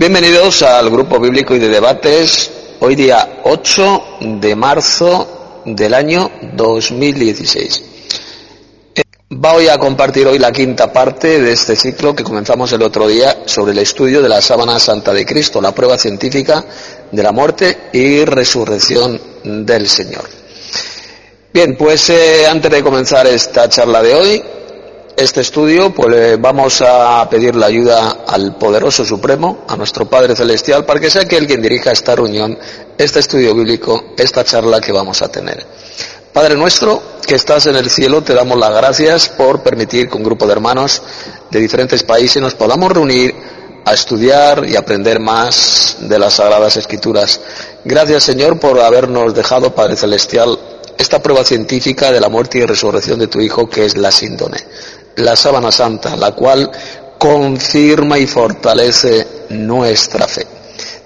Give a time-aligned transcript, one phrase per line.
[0.00, 2.50] Bienvenidos al grupo bíblico y de debates,
[2.80, 4.02] hoy día 8
[4.40, 7.84] de marzo del año 2016.
[9.28, 13.42] Voy a compartir hoy la quinta parte de este ciclo que comenzamos el otro día
[13.44, 16.64] sobre el estudio de la sábana santa de Cristo, la prueba científica
[17.12, 20.24] de la muerte y resurrección del Señor.
[21.52, 24.42] Bien, pues eh, antes de comenzar esta charla de hoy,
[25.16, 30.84] este estudio, pues vamos a pedir la ayuda al poderoso supremo, a nuestro Padre Celestial,
[30.84, 32.58] para que sea que quien dirija esta reunión,
[32.96, 35.66] este estudio bíblico, esta charla que vamos a tener.
[36.32, 40.22] Padre nuestro, que estás en el cielo, te damos las gracias por permitir que un
[40.22, 41.02] grupo de hermanos
[41.50, 43.34] de diferentes países nos podamos reunir
[43.84, 47.40] a estudiar y aprender más de las Sagradas Escrituras.
[47.84, 50.58] Gracias Señor por habernos dejado, Padre Celestial,
[50.96, 54.58] esta prueba científica de la muerte y resurrección de tu Hijo, que es la síndone
[55.20, 56.70] la sábana santa, la cual
[57.18, 60.46] confirma y fortalece nuestra fe.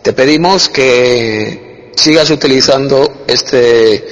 [0.03, 4.07] Te pedimos que sigas utilizando este,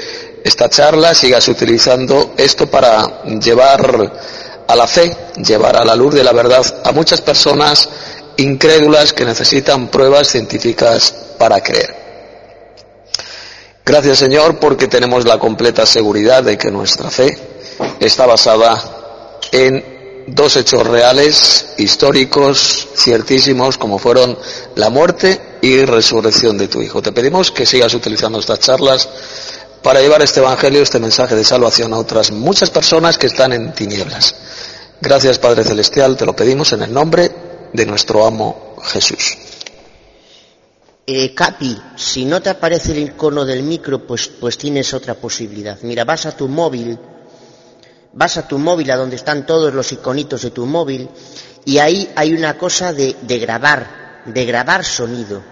[0.44, 4.12] esta charla, sigas utilizando esto para llevar
[4.66, 7.88] a la fe, llevar a la luz de la verdad a muchas personas
[8.36, 11.94] incrédulas que necesitan pruebas científicas para creer.
[13.84, 17.36] Gracias Señor porque tenemos la completa seguridad de que nuestra fe
[18.00, 18.82] está basada
[19.50, 19.91] en
[20.26, 24.38] dos hechos reales, históricos, ciertísimos, como fueron
[24.76, 27.02] la muerte y resurrección de tu Hijo.
[27.02, 29.08] Te pedimos que sigas utilizando estas charlas
[29.82, 33.72] para llevar este Evangelio, este mensaje de salvación a otras muchas personas que están en
[33.72, 34.34] tinieblas.
[35.00, 37.30] Gracias Padre Celestial, te lo pedimos en el nombre
[37.72, 39.36] de nuestro amo Jesús.
[41.04, 45.76] Eh, Capi, si no te aparece el icono del micro, pues, pues tienes otra posibilidad.
[45.82, 46.96] Mira, vas a tu móvil
[48.12, 51.08] vas a tu móvil, a donde están todos los iconitos de tu móvil,
[51.64, 55.42] y ahí hay una cosa de, grabar, de grabar sonido.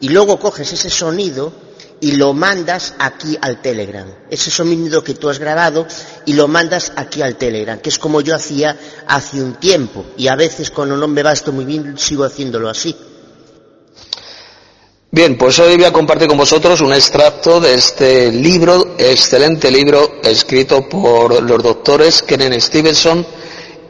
[0.00, 1.52] Y luego coges ese sonido
[2.00, 4.06] y lo mandas aquí al Telegram.
[4.30, 5.86] Ese sonido que tú has grabado
[6.24, 10.06] y lo mandas aquí al Telegram, que es como yo hacía hace un tiempo.
[10.16, 12.96] Y a veces cuando no me va esto muy bien, sigo haciéndolo así.
[15.12, 20.20] Bien, pues hoy voy a compartir con vosotros un extracto de este libro, excelente libro,
[20.22, 23.26] escrito por los doctores Kenen Stevenson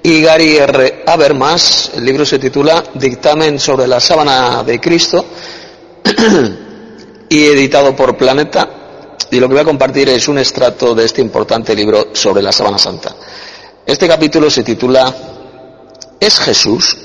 [0.03, 1.05] y Gary R.
[1.07, 1.91] Habermas.
[1.95, 5.27] El libro se titula Dictamen sobre la sábana de Cristo
[7.29, 9.19] y editado por Planeta.
[9.31, 12.51] Y lo que voy a compartir es un extracto de este importante libro sobre la
[12.51, 13.15] sábana santa.
[13.85, 15.15] Este capítulo se titula
[16.19, 16.97] ¿Es Jesús?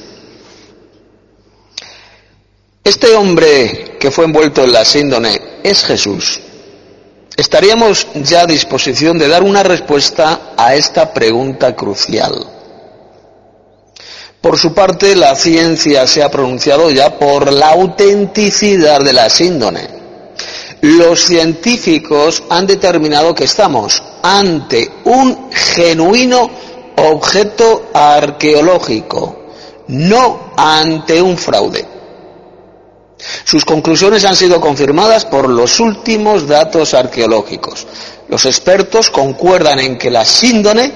[2.86, 6.40] Este hombre que fue envuelto en la síndone es Jesús.
[7.36, 12.46] Estaríamos ya a disposición de dar una respuesta a esta pregunta crucial.
[14.40, 19.90] Por su parte, la ciencia se ha pronunciado ya por la autenticidad de la síndone.
[20.82, 26.52] Los científicos han determinado que estamos ante un genuino
[26.98, 29.48] objeto arqueológico,
[29.88, 31.95] no ante un fraude.
[33.44, 37.88] Sus conclusiones han sido confirmadas por los últimos datos arqueológicos.
[38.28, 40.92] Los expertos concuerdan en que la síndone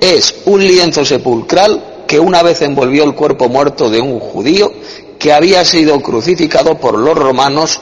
[0.00, 4.72] es un lienzo sepulcral que una vez envolvió el cuerpo muerto de un judío
[5.18, 7.78] que había sido crucificado por los romanos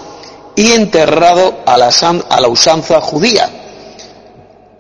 [0.56, 3.48] y enterrado a la, usanza judía.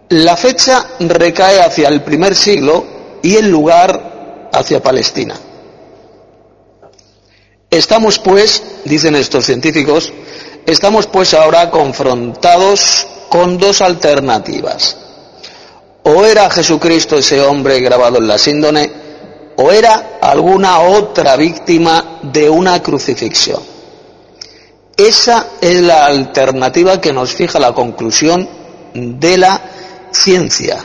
[0.08, 2.84] La fecha recae hacia el primer siglo
[3.22, 5.36] y el lugar hacia Palestina.
[7.70, 10.12] Estamos pues, dicen estos científicos,
[10.64, 14.96] estamos pues ahora confrontados con dos alternativas.
[16.04, 18.90] O era Jesucristo ese hombre grabado en la síndone,
[19.56, 23.60] o era alguna otra víctima de una crucifixión.
[24.96, 28.48] Esa es la alternativa que nos fija la conclusión
[28.94, 29.60] de la
[30.10, 30.78] ciencia.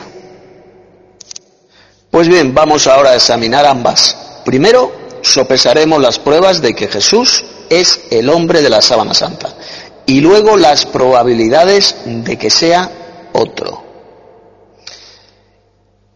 [2.10, 4.16] Pues bien, vamos ahora a examinar ambas.
[4.44, 9.54] Primero, sopesaremos las pruebas de que Jesús es el hombre de la sábana santa
[10.06, 12.90] y luego las probabilidades de que sea
[13.32, 13.82] otro.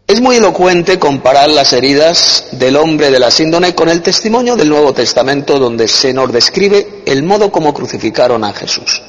[0.07, 4.69] Es muy elocuente comparar las heridas del hombre de la síndone con el testimonio del
[4.69, 9.03] Nuevo Testamento donde se nos describe el modo como crucificaron a Jesús.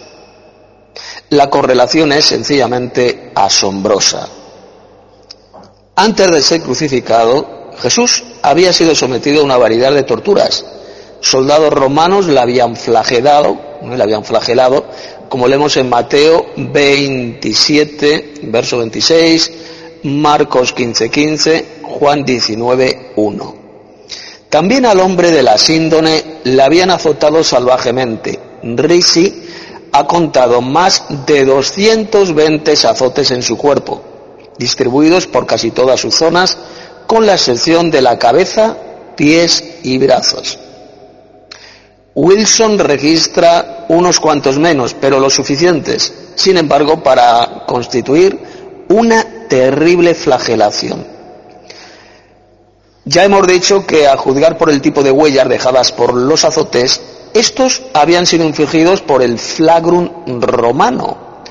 [1.31, 4.29] La correlación es sencillamente asombrosa.
[5.97, 10.65] Antes de ser crucificado, Jesús había sido sometido a una variedad de torturas.
[11.21, 13.57] Soldados romanos le habían flagelado,
[15.29, 19.53] como leemos en Mateo 27, verso 26,
[20.05, 23.55] Marcos 15, 15, Juan 19, 1.
[24.49, 28.39] También al hombre de la síndone le habían azotado salvajemente.
[28.63, 29.45] Risi
[29.93, 34.03] ha contado más de 220 azotes en su cuerpo,
[34.59, 36.59] distribuidos por casi todas sus zonas,
[37.11, 38.77] con la excepción de la cabeza,
[39.17, 40.57] pies y brazos.
[42.15, 48.39] Wilson registra unos cuantos menos, pero lo suficientes, sin embargo, para constituir
[48.91, 51.05] una terrible flagelación.
[53.07, 57.01] Ya hemos dicho que a juzgar por el tipo de huellas dejadas por los azotes,
[57.35, 61.43] estos habían sido infligidos por el flagrum romano,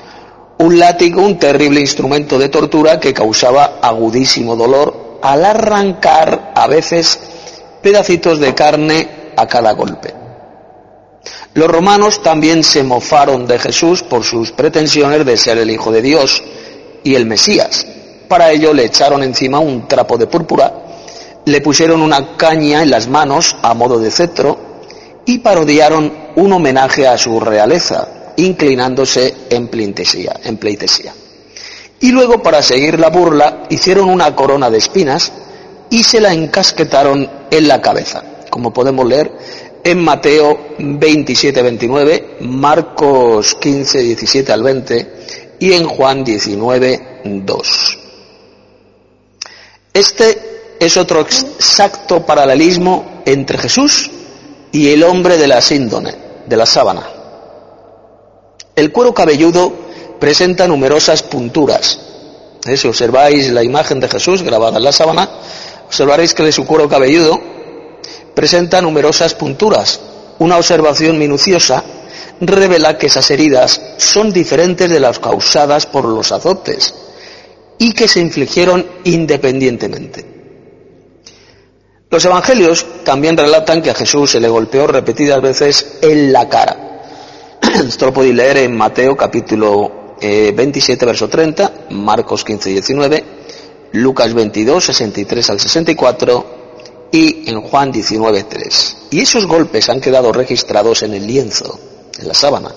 [0.56, 7.18] un látigo, un terrible instrumento de tortura que causaba agudísimo dolor al arrancar a veces
[7.82, 10.14] pedacitos de carne a cada golpe.
[11.54, 16.02] Los romanos también se mofaron de Jesús por sus pretensiones de ser el Hijo de
[16.02, 16.42] Dios
[17.02, 17.86] y el Mesías.
[18.28, 20.72] Para ello le echaron encima un trapo de púrpura,
[21.44, 24.58] le pusieron una caña en las manos a modo de cetro
[25.26, 30.34] y parodiaron un homenaje a su realeza, inclinándose en pleitesía.
[32.00, 35.32] Y luego, para seguir la burla, hicieron una corona de espinas
[35.90, 39.30] y se la encasquetaron en la cabeza, como podemos leer
[39.84, 45.12] en Mateo 27, 29, Marcos 15, 17 al 20
[45.58, 47.98] y en Juan 19, 2.
[49.92, 54.10] Este es otro exacto paralelismo entre Jesús
[54.72, 56.14] y el hombre de la síndone,
[56.46, 57.06] de la sábana.
[58.76, 59.89] El cuero cabelludo
[60.20, 61.98] presenta numerosas punturas.
[62.66, 65.28] Eh, si observáis la imagen de Jesús grabada en la sábana,
[65.86, 67.40] observaréis que de su cuero cabelludo
[68.34, 70.00] presenta numerosas punturas.
[70.38, 71.82] Una observación minuciosa
[72.40, 76.94] revela que esas heridas son diferentes de las causadas por los azotes
[77.78, 80.24] y que se infligieron independientemente.
[82.10, 87.02] Los evangelios también relatan que a Jesús se le golpeó repetidas veces en la cara.
[87.86, 93.24] Esto lo podéis leer en Mateo capítulo 27, eh, verso 30, Marcos 15, 19,
[93.92, 96.60] Lucas 22, 63 al 64
[97.12, 98.96] y en Juan 19.3.
[99.10, 101.78] Y esos golpes han quedado registrados en el lienzo,
[102.18, 102.74] en la sábana,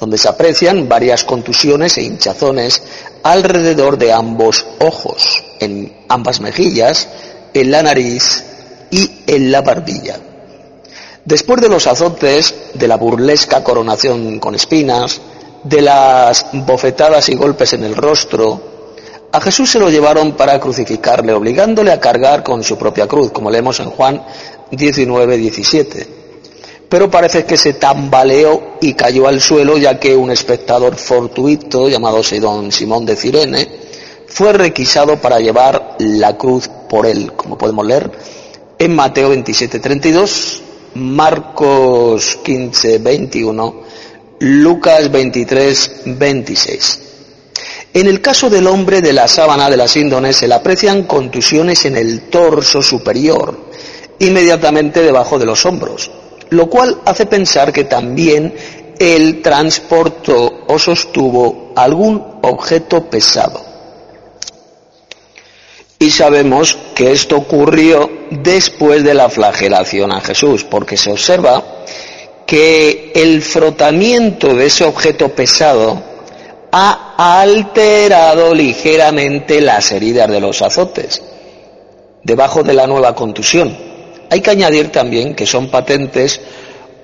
[0.00, 2.82] donde se aprecian varias contusiones e hinchazones
[3.22, 7.08] alrededor de ambos ojos, en ambas mejillas,
[7.52, 8.44] en la nariz
[8.90, 10.18] y en la barbilla.
[11.24, 15.20] Después de los azotes, de la burlesca coronación con espinas,
[15.64, 18.60] de las bofetadas y golpes en el rostro,
[19.32, 23.50] a Jesús se lo llevaron para crucificarle, obligándole a cargar con su propia cruz, como
[23.50, 24.22] leemos en Juan
[24.70, 26.08] 19, 17.
[26.88, 32.22] Pero parece que se tambaleó y cayó al suelo, ya que un espectador fortuito, llamado
[32.22, 33.68] Sidón Simón de Cirene,
[34.28, 38.12] fue requisado para llevar la cruz por él, como podemos leer
[38.78, 40.62] en Mateo 27, 32,
[40.94, 43.74] Marcos 15, 21,
[44.46, 47.00] Lucas 23, 26.
[47.94, 51.86] En el caso del hombre de la sábana de las índones se le aprecian contusiones
[51.86, 53.58] en el torso superior,
[54.18, 56.10] inmediatamente debajo de los hombros,
[56.50, 58.54] lo cual hace pensar que también
[58.98, 63.64] él transportó o sostuvo algún objeto pesado.
[65.98, 71.73] Y sabemos que esto ocurrió después de la flagelación a Jesús, porque se observa
[72.46, 76.02] que el frotamiento de ese objeto pesado
[76.70, 81.22] ha alterado ligeramente las heridas de los azotes,
[82.22, 83.76] debajo de la nueva contusión.
[84.30, 86.40] Hay que añadir también que son patentes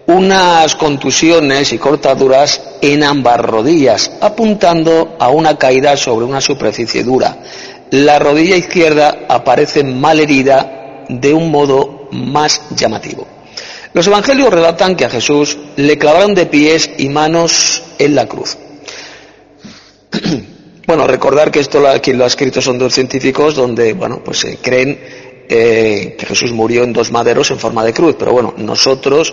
[0.06, 7.36] unas contusiones y cortaduras en ambas rodillas, apuntando a una caída sobre una superficie dura.
[7.90, 13.26] La rodilla izquierda aparece mal herida de un modo más llamativo.
[13.92, 18.56] Los evangelios relatan que a Jesús le clavaron de pies y manos en la cruz.
[20.86, 24.98] Bueno, recordar que esto quien lo ha escrito son dos científicos donde, bueno, pues creen
[25.48, 29.32] eh, que Jesús murió en dos maderos en forma de cruz, pero bueno, nosotros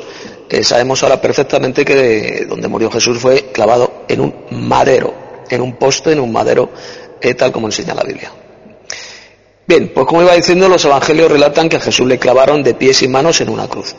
[0.52, 5.16] eh, sabemos ahora perfectamente que donde murió Jesús fue clavado en un madero,
[5.50, 6.70] en un poste, en un madero,
[7.22, 8.32] eh, tal como enseña la Biblia.
[9.66, 13.02] Bien, pues como iba diciendo, los evangelios relatan que a Jesús le clavaron de pies
[13.02, 13.96] y manos en una cruz.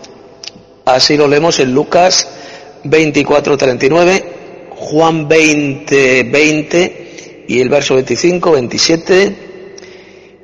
[0.89, 2.27] Así lo leemos en Lucas
[2.85, 4.25] 24, 39,
[4.71, 9.37] Juan 20, 20, y el verso 25, 27.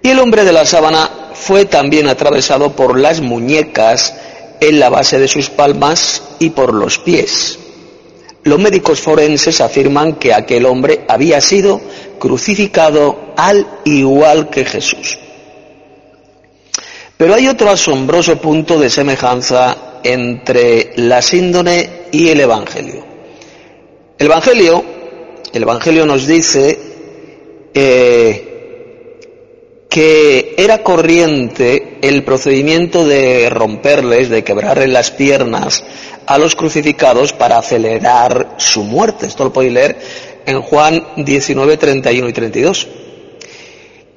[0.02, 4.14] Y el hombre de la sábana fue también atravesado por las muñecas
[4.60, 7.58] en la base de sus palmas y por los pies.
[8.42, 11.80] Los médicos forenses afirman que aquel hombre había sido
[12.18, 15.18] crucificado al igual que Jesús.
[17.24, 23.02] Pero hay otro asombroso punto de semejanza entre la síndone y el Evangelio.
[24.18, 24.84] El Evangelio,
[25.50, 26.78] el Evangelio nos dice
[27.72, 29.16] eh,
[29.88, 35.82] que era corriente el procedimiento de romperles, de quebrarles las piernas
[36.26, 39.28] a los crucificados para acelerar su muerte.
[39.28, 39.96] Esto lo podéis leer
[40.44, 42.88] en Juan 19, 31 y 32.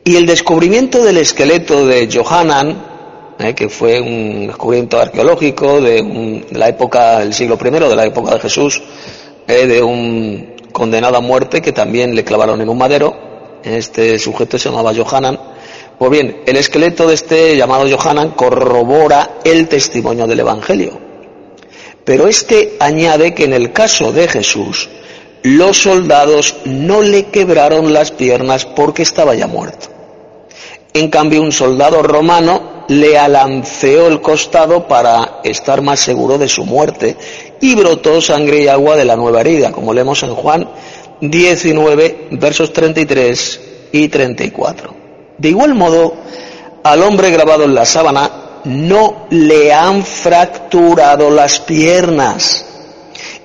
[0.04, 2.97] Y el descubrimiento del esqueleto de Johanan,
[3.40, 8.34] eh, que fue un descubrimiento arqueológico de, la época del siglo I, de la época
[8.34, 8.82] de Jesús,
[9.48, 13.28] eh, de un condenado a muerte que también le clavaron en un madero.
[13.64, 15.38] Este sujeto se llamaba Johanan
[15.98, 21.00] pues bien, el esqueleto de este llamado Johanan corrobora el testimonio del Evangelio.
[22.06, 24.90] Pero este añade que en el caso de Jesús,
[25.42, 29.88] los soldados no le quebraron las piernas porque estaba ya muerto.
[30.94, 36.66] En cambio, un soldado romano le alanceó el costado para estar más seguro de su
[36.66, 37.18] muerte
[37.60, 40.70] y brotó sangre y agua de la nueva herida, como leemos en Juan
[41.22, 44.94] 19, versos 33 y 34.
[45.38, 46.16] De igual modo,
[46.84, 52.66] al hombre grabado en la sábana no le han fracturado las piernas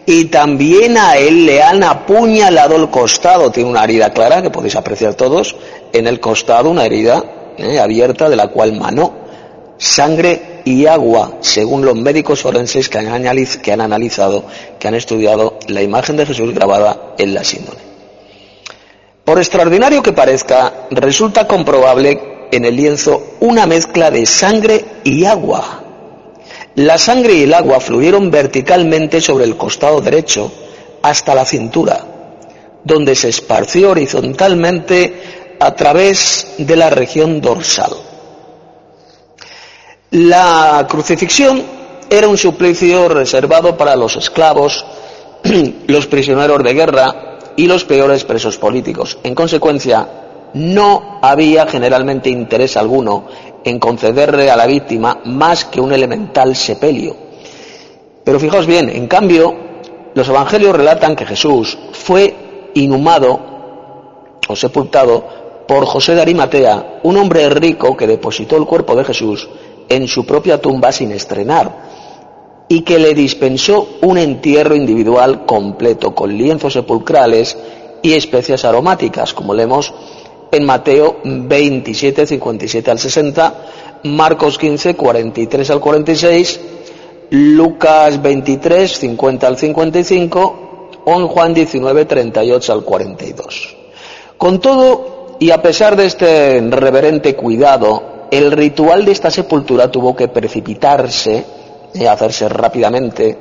[0.07, 3.51] y también a él le han apuñalado el costado.
[3.51, 5.57] Tiene una herida clara que podéis apreciar todos
[5.93, 7.23] en el costado, una herida
[7.57, 9.22] eh, abierta de la cual manó
[9.83, 13.09] sangre y agua, según los médicos forenses que han,
[13.81, 14.45] analizado,
[14.79, 17.81] que han estudiado la imagen de Jesús grabada en la síndrome.
[19.25, 25.83] Por extraordinario que parezca, resulta comprobable en el lienzo una mezcla de sangre y agua.
[26.77, 30.53] La sangre y el agua fluyeron verticalmente sobre el costado derecho
[31.03, 32.05] hasta la cintura,
[32.85, 38.12] donde se esparció horizontalmente a través de la región dorsal.
[40.13, 41.63] La crucifixión
[42.11, 44.85] era un suplicio reservado para los esclavos,
[45.87, 49.17] los prisioneros de guerra y los peores presos políticos.
[49.23, 50.07] En consecuencia,
[50.53, 53.25] no había generalmente interés alguno
[53.65, 57.17] en concederle a la víctima más que un elemental sepelio.
[58.23, 59.57] Pero fijaos bien, en cambio,
[60.13, 63.41] los evangelios relatan que Jesús fue inhumado
[64.47, 69.49] o sepultado por José de Arimatea, un hombre rico que depositó el cuerpo de Jesús
[69.95, 71.93] en su propia tumba sin estrenar
[72.69, 77.57] y que le dispensó un entierro individual completo con lienzos sepulcrales
[78.01, 79.93] y especias aromáticas, como leemos
[80.51, 83.55] en Mateo 27, 57 al 60,
[84.05, 86.61] Marcos 15, 43 al 46,
[87.31, 93.77] Lucas 23, 50 al 55 o Juan 19, 38 al 42.
[94.37, 100.17] Con todo, y a pesar de este reverente cuidado, el ritual de esta sepultura tuvo
[100.17, 101.45] que precipitarse
[102.09, 103.39] hacerse rápidamente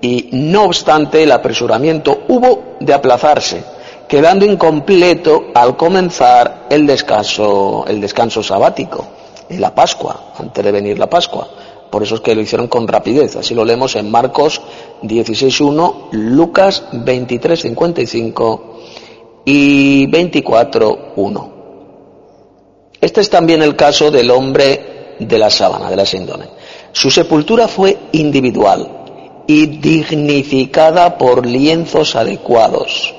[0.00, 3.62] y no obstante el apresuramiento hubo de aplazarse,
[4.08, 9.06] quedando incompleto al comenzar el descanso, el descanso sabático,
[9.48, 11.48] en la Pascua, antes de venir la Pascua.
[11.88, 13.36] Por eso es que lo hicieron con rapidez.
[13.36, 14.60] Así lo leemos en Marcos
[15.02, 18.60] 16.1, Lucas 23.55
[19.44, 21.53] y 24.1.
[23.00, 26.46] Este es también el caso del hombre de la sábana, de la síndone.
[26.92, 28.88] Su sepultura fue individual
[29.46, 33.14] y dignificada por lienzos adecuados,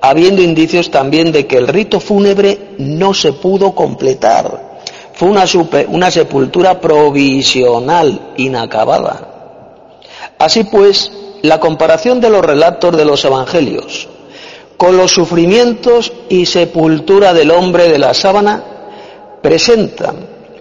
[0.00, 4.78] habiendo indicios también de que el rito fúnebre no se pudo completar.
[5.14, 9.32] Fue una sepultura provisional, inacabada.
[10.38, 11.10] Así pues,
[11.42, 14.08] la comparación de los relatos de los evangelios
[14.76, 18.75] con los sufrimientos y sepultura del hombre de la sábana
[19.46, 20.16] presentan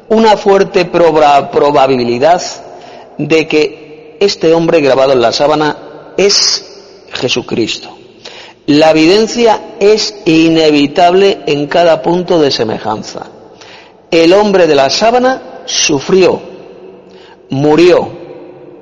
[0.10, 2.40] una fuerte probabilidad
[3.18, 7.90] de que este hombre grabado en la sábana es Jesucristo.
[8.68, 13.26] La evidencia es inevitable en cada punto de semejanza.
[14.12, 16.40] El hombre de la sábana sufrió,
[17.50, 18.08] murió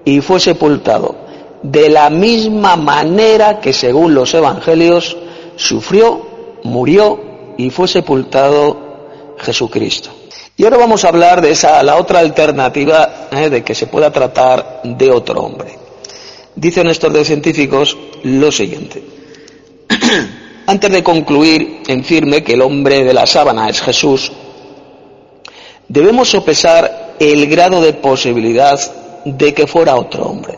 [0.04, 1.16] y fue sepultado
[1.62, 5.16] de la misma manera que según los evangelios
[5.56, 6.28] sufrió,
[6.64, 7.22] murió
[7.58, 8.83] y fue sepultado
[9.44, 10.10] Jesucristo.
[10.56, 14.12] Y ahora vamos a hablar de esa, la otra alternativa eh, de que se pueda
[14.12, 15.78] tratar de otro hombre.
[16.56, 19.04] Dicen estos dos científicos lo siguiente.
[20.68, 24.32] Antes de concluir en firme que el hombre de la sábana es Jesús,
[25.88, 28.80] debemos sopesar el grado de posibilidad
[29.26, 30.58] de que fuera otro hombre,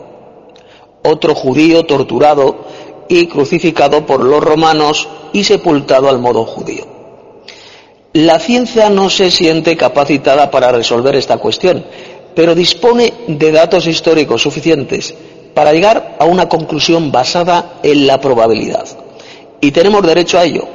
[1.02, 2.66] otro judío torturado
[3.08, 6.95] y crucificado por los romanos y sepultado al modo judío.
[8.16, 11.84] La ciencia no se siente capacitada para resolver esta cuestión,
[12.34, 15.14] pero dispone de datos históricos suficientes
[15.52, 18.86] para llegar a una conclusión basada en la probabilidad.
[19.60, 20.66] Y tenemos derecho a ello,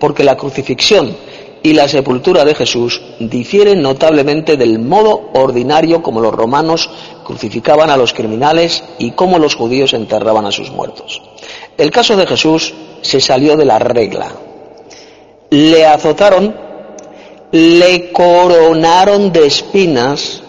[0.00, 1.14] porque la crucifixión
[1.62, 6.88] y la sepultura de Jesús difieren notablemente del modo ordinario como los romanos
[7.24, 11.20] crucificaban a los criminales y cómo los judíos enterraban a sus muertos.
[11.76, 12.72] El caso de Jesús
[13.02, 14.32] se salió de la regla.
[15.50, 16.65] Le azotaron
[17.52, 20.42] le coronaron de espinas,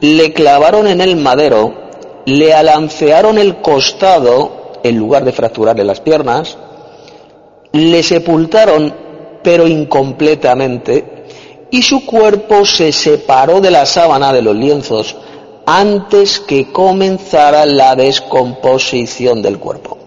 [0.00, 1.74] le clavaron en el madero,
[2.24, 6.56] le alancearon el costado en lugar de fracturarle las piernas,
[7.72, 8.94] le sepultaron
[9.42, 11.24] pero incompletamente
[11.70, 15.16] y su cuerpo se separó de la sábana de los lienzos
[15.66, 19.99] antes que comenzara la descomposición del cuerpo.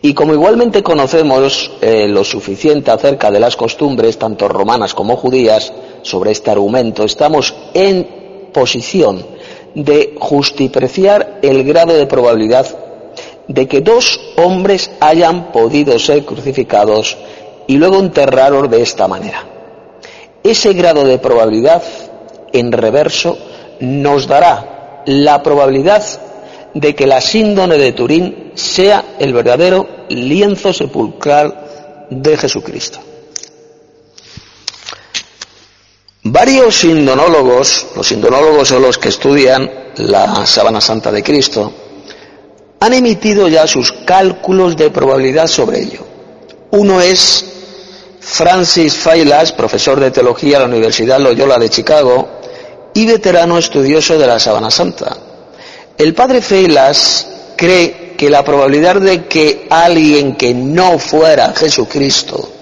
[0.00, 5.72] Y como igualmente conocemos eh, lo suficiente acerca de las costumbres, tanto romanas como judías,
[6.02, 9.26] sobre este argumento, estamos en posición
[9.74, 12.66] de justipreciar el grado de probabilidad
[13.48, 17.16] de que dos hombres hayan podido ser crucificados
[17.66, 19.44] y luego enterraros de esta manera.
[20.42, 21.82] Ese grado de probabilidad,
[22.52, 23.36] en reverso,
[23.80, 26.04] nos dará la probabilidad
[26.78, 33.00] de que la síndone de Turín sea el verdadero lienzo sepulcral de Jesucristo.
[36.22, 41.72] Varios sindonólogos, los sindonólogos son los que estudian la sábana santa de Cristo,
[42.80, 46.06] han emitido ya sus cálculos de probabilidad sobre ello.
[46.70, 47.44] Uno es
[48.20, 52.28] Francis Failas, profesor de teología en la Universidad Loyola de Chicago
[52.94, 55.27] y veterano estudioso de la sábana santa.
[55.98, 57.26] El padre Feilas
[57.56, 62.52] cree que la probabilidad de que alguien que no fuera Jesucristo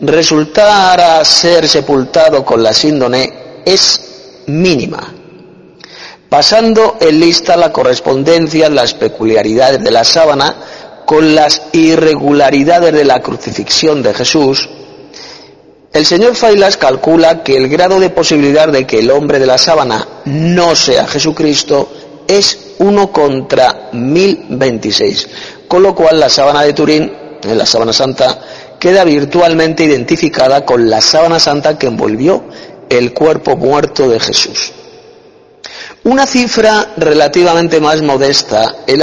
[0.00, 5.12] resultara ser sepultado con la síndone es mínima,
[6.30, 10.56] pasando en lista la correspondencia, las peculiaridades de la sábana
[11.04, 14.70] con las irregularidades de la crucifixión de Jesús,
[15.92, 19.58] el señor Failas calcula que el grado de posibilidad de que el hombre de la
[19.58, 21.90] sábana no sea Jesucristo
[22.38, 25.28] es 1 contra 1026,
[25.66, 27.12] con lo cual la sábana de Turín,
[27.42, 28.38] en la sábana santa,
[28.78, 32.44] queda virtualmente identificada con la sábana santa que envolvió
[32.88, 34.72] el cuerpo muerto de Jesús.
[36.04, 38.96] Una cifra relativamente más modesta es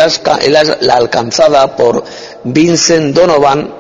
[0.81, 2.03] la alcanzada por
[2.45, 3.73] Vincent Donovan,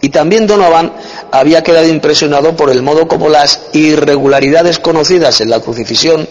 [0.00, 0.92] y también Donovan
[1.32, 6.28] había quedado impresionado por el modo como las irregularidades conocidas en la crucifixión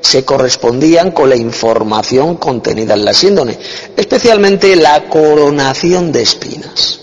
[0.00, 3.58] se correspondían con la información contenida en la síndone,
[3.96, 7.00] especialmente la coronación de espinas.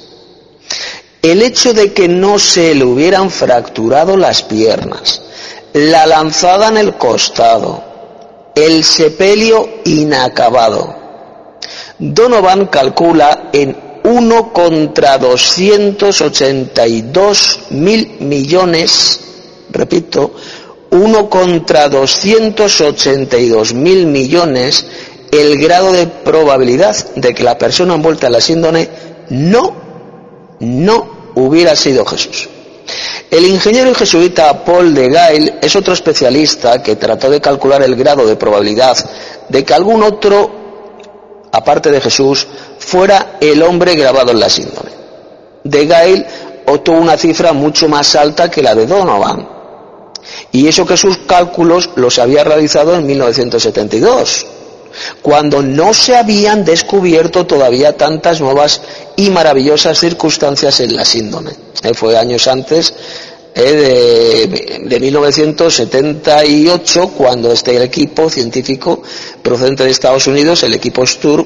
[1.21, 5.21] El hecho de que no se le hubieran fracturado las piernas,
[5.73, 7.84] la lanzada en el costado,
[8.55, 10.95] el sepelio inacabado.
[11.99, 19.19] Donovan calcula en 1 contra 282 mil millones,
[19.71, 20.36] repito,
[20.91, 24.86] 1 contra 282 mil millones
[25.32, 28.89] el grado de probabilidad de que la persona envuelta en la síndone
[29.30, 29.74] no,
[30.60, 32.50] no hubiera sido Jesús.
[33.32, 37.95] El ingeniero y jesuita Paul de Gail es otro especialista que trató de calcular el
[37.95, 38.98] grado de probabilidad
[39.50, 40.52] de que algún otro,
[41.52, 44.91] aparte de Jesús, fuera el hombre grabado en la síndone.
[45.63, 46.26] De Gail
[46.67, 49.55] obtuvo una cifra mucho más alta que la de Donovan,
[50.56, 54.46] y eso que sus cálculos los había realizado en 1972,
[55.22, 58.80] cuando no se habían descubierto todavía tantas nuevas
[59.18, 61.52] y maravillosas circunstancias en la síndrome.
[61.84, 62.94] Eh, fue años antes
[63.54, 69.04] eh, de, 1978 cuando este equipo científico
[69.44, 71.46] procedente de Estados Unidos, el equipo Sturm,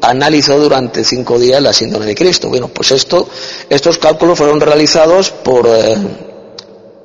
[0.00, 2.48] analizó durante cinco días la síndrome de Cristo.
[2.48, 3.28] Bueno, pues esto,
[3.70, 5.96] estos cálculos fueron realizados por eh,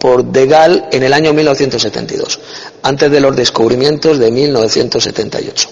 [0.04, 2.38] por De Gaulle en el año 1972,
[2.82, 5.70] antes de los descubrimientos de 1978.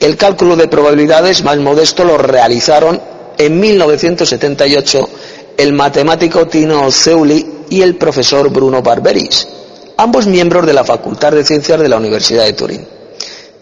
[0.00, 3.00] El cálculo de probabilidades más modesto lo realizaron
[3.38, 5.08] en 1978
[5.56, 9.46] el matemático Tino Zeuli y el profesor Bruno Barberis,
[9.98, 12.84] ambos miembros de la Facultad de Ciencias de la Universidad de Turín.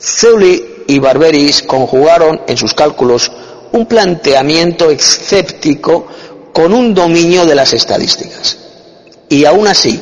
[0.01, 3.31] Zeuli y Barberis conjugaron en sus cálculos
[3.73, 6.07] un planteamiento escéptico
[6.55, 8.68] con un dominio de las estadísticas
[9.29, 10.01] y aún así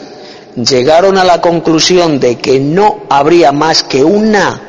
[0.57, 4.63] llegaron a la conclusión de que no habría más que una,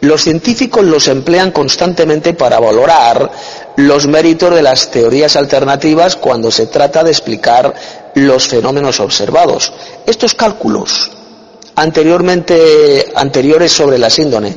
[0.00, 3.30] Los científicos los emplean constantemente para valorar
[3.76, 7.72] los méritos de las teorías alternativas cuando se trata de explicar
[8.16, 9.72] los fenómenos observados.
[10.06, 11.10] Estos cálculos
[11.76, 14.54] anteriormente anteriores sobre la síndrome,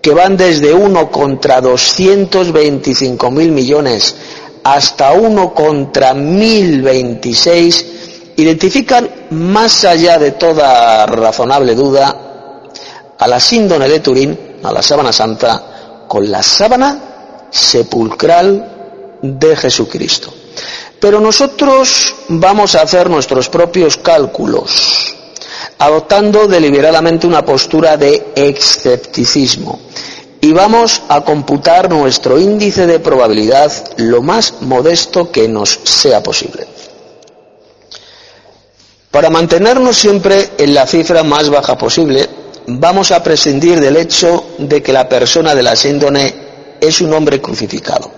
[0.00, 4.14] que van desde 1 contra 225 mil millones
[4.64, 7.86] hasta 1 contra 1026,
[8.36, 12.16] identifican más allá de toda razonable duda
[13.18, 20.32] a la síndrome de Turín, a la sábana santa, con la sábana sepulcral de Jesucristo.
[20.98, 25.16] Pero nosotros vamos a hacer nuestros propios cálculos,
[25.80, 29.80] adoptando deliberadamente una postura de escepticismo.
[30.42, 36.66] Y vamos a computar nuestro índice de probabilidad lo más modesto que nos sea posible.
[39.10, 42.28] Para mantenernos siempre en la cifra más baja posible,
[42.66, 46.34] vamos a prescindir del hecho de que la persona de la síndrome
[46.78, 48.10] es un hombre crucificado.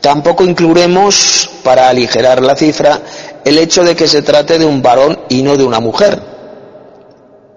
[0.00, 3.00] Tampoco incluiremos, para aligerar la cifra,
[3.44, 6.35] el hecho de que se trate de un varón y no de una mujer.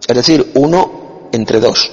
[0.09, 1.91] Es decir, uno entre dos.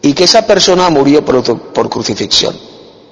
[0.00, 2.56] Y que esa persona murió por, crucifixión.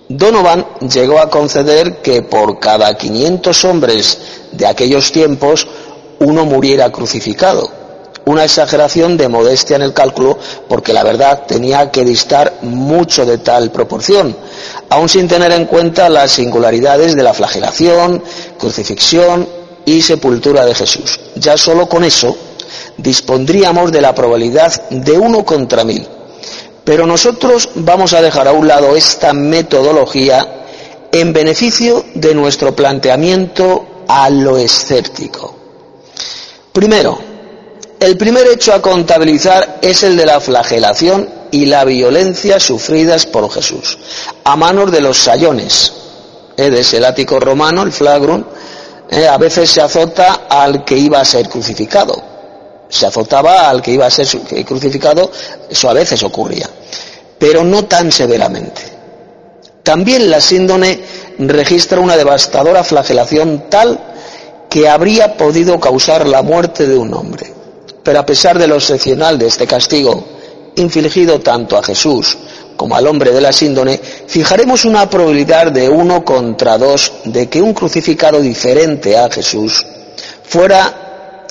[0.08, 4.18] Donovan llegó a conceder que por cada 500 hombres
[4.52, 5.68] de aquellos tiempos,
[6.20, 7.70] uno muriera crucificado
[8.24, 10.36] una exageración de modestia en el cálculo
[10.68, 14.36] porque la verdad tenía que distar mucho de tal proporción,
[14.88, 18.20] aun sin tener en cuenta las singularidades de la flagelación,
[18.58, 19.48] crucifixión
[19.84, 21.20] y sepultura de Jesús.
[21.36, 22.36] Ya solo con eso
[22.98, 26.06] dispondríamos de la probabilidad de uno contra mil.
[26.84, 30.64] Pero nosotros vamos a dejar a un lado esta metodología
[31.12, 35.54] en beneficio de nuestro planteamiento a lo escéptico.
[36.72, 37.18] Primero,
[37.98, 43.50] el primer hecho a contabilizar es el de la flagelación y la violencia sufridas por
[43.50, 43.98] Jesús,
[44.44, 45.92] a manos de los sayones,
[46.56, 46.70] ¿eh?
[46.70, 47.00] de ese
[47.40, 48.44] romano, el flagrum,
[49.10, 49.26] ¿eh?
[49.26, 52.35] a veces se azota al que iba a ser crucificado.
[52.88, 54.26] Se azotaba al que iba a ser
[54.64, 55.30] crucificado,
[55.68, 56.68] eso a veces ocurría,
[57.38, 58.82] pero no tan severamente.
[59.82, 61.00] También la síndone
[61.38, 64.00] registra una devastadora flagelación tal
[64.68, 67.52] que habría podido causar la muerte de un hombre.
[68.02, 70.24] Pero a pesar de lo excepcional de este castigo,
[70.76, 72.36] infligido tanto a Jesús
[72.76, 77.62] como al hombre de la síndone, fijaremos una probabilidad de uno contra dos de que
[77.62, 79.84] un crucificado diferente a Jesús
[80.42, 81.05] fuera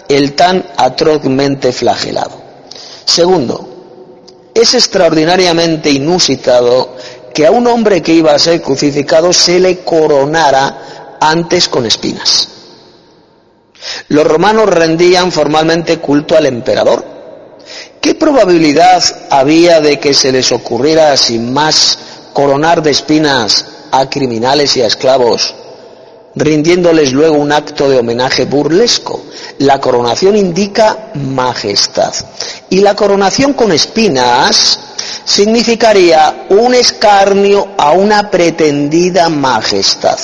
[0.07, 2.41] el tan atrozmente flagelado.
[3.05, 3.69] Segundo,
[4.53, 6.95] es extraordinariamente inusitado
[7.33, 12.49] que a un hombre que iba a ser crucificado se le coronara antes con espinas.
[14.07, 17.03] Los romanos rendían formalmente culto al emperador.
[18.01, 21.97] ¿Qué probabilidad había de que se les ocurriera sin más
[22.33, 25.55] coronar de espinas a criminales y a esclavos,
[26.35, 29.23] rindiéndoles luego un acto de homenaje burlesco?
[29.59, 32.13] La coronación indica majestad.
[32.69, 34.79] Y la coronación con espinas
[35.23, 40.19] significaría un escarnio a una pretendida majestad.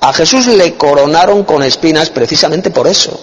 [0.00, 3.18] A Jesús le coronaron con espinas precisamente por eso.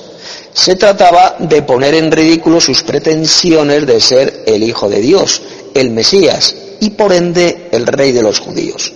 [0.54, 5.42] Se trataba de poner en ridículo sus pretensiones de ser el Hijo de Dios,
[5.74, 8.94] el Mesías, y por ende el Rey de los judíos.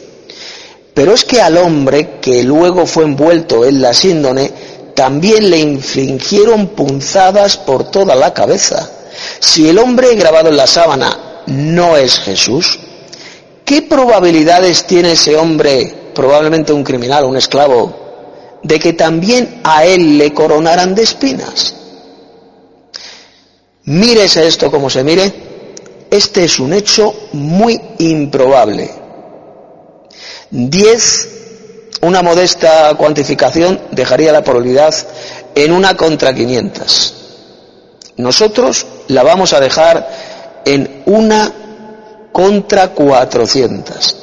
[1.00, 4.52] Pero es que al hombre que luego fue envuelto en la síndone,
[4.94, 8.92] también le infligieron punzadas por toda la cabeza.
[9.40, 12.78] Si el hombre grabado en la sábana no es Jesús,
[13.64, 20.18] ¿qué probabilidades tiene ese hombre probablemente un criminal, un esclavo, de que también a él
[20.18, 21.76] le coronaran de espinas.
[23.86, 25.34] Mírese esto como se mire,
[26.12, 28.99] este es un hecho muy improbable.
[30.52, 31.30] Diez,
[32.02, 34.96] una modesta cuantificación dejaría la probabilidad
[35.54, 37.14] en una contra 500.
[38.18, 40.10] Nosotros la vamos a dejar
[40.66, 41.54] en una
[42.32, 44.16] contra 400.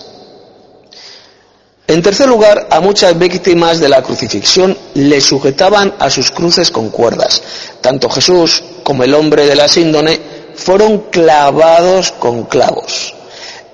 [1.87, 6.91] En tercer lugar, a muchas víctimas de la crucifixión le sujetaban a sus cruces con
[6.91, 7.41] cuerdas.
[7.81, 10.21] Tanto Jesús como el hombre de la síndone
[10.57, 13.15] fueron clavados con clavos.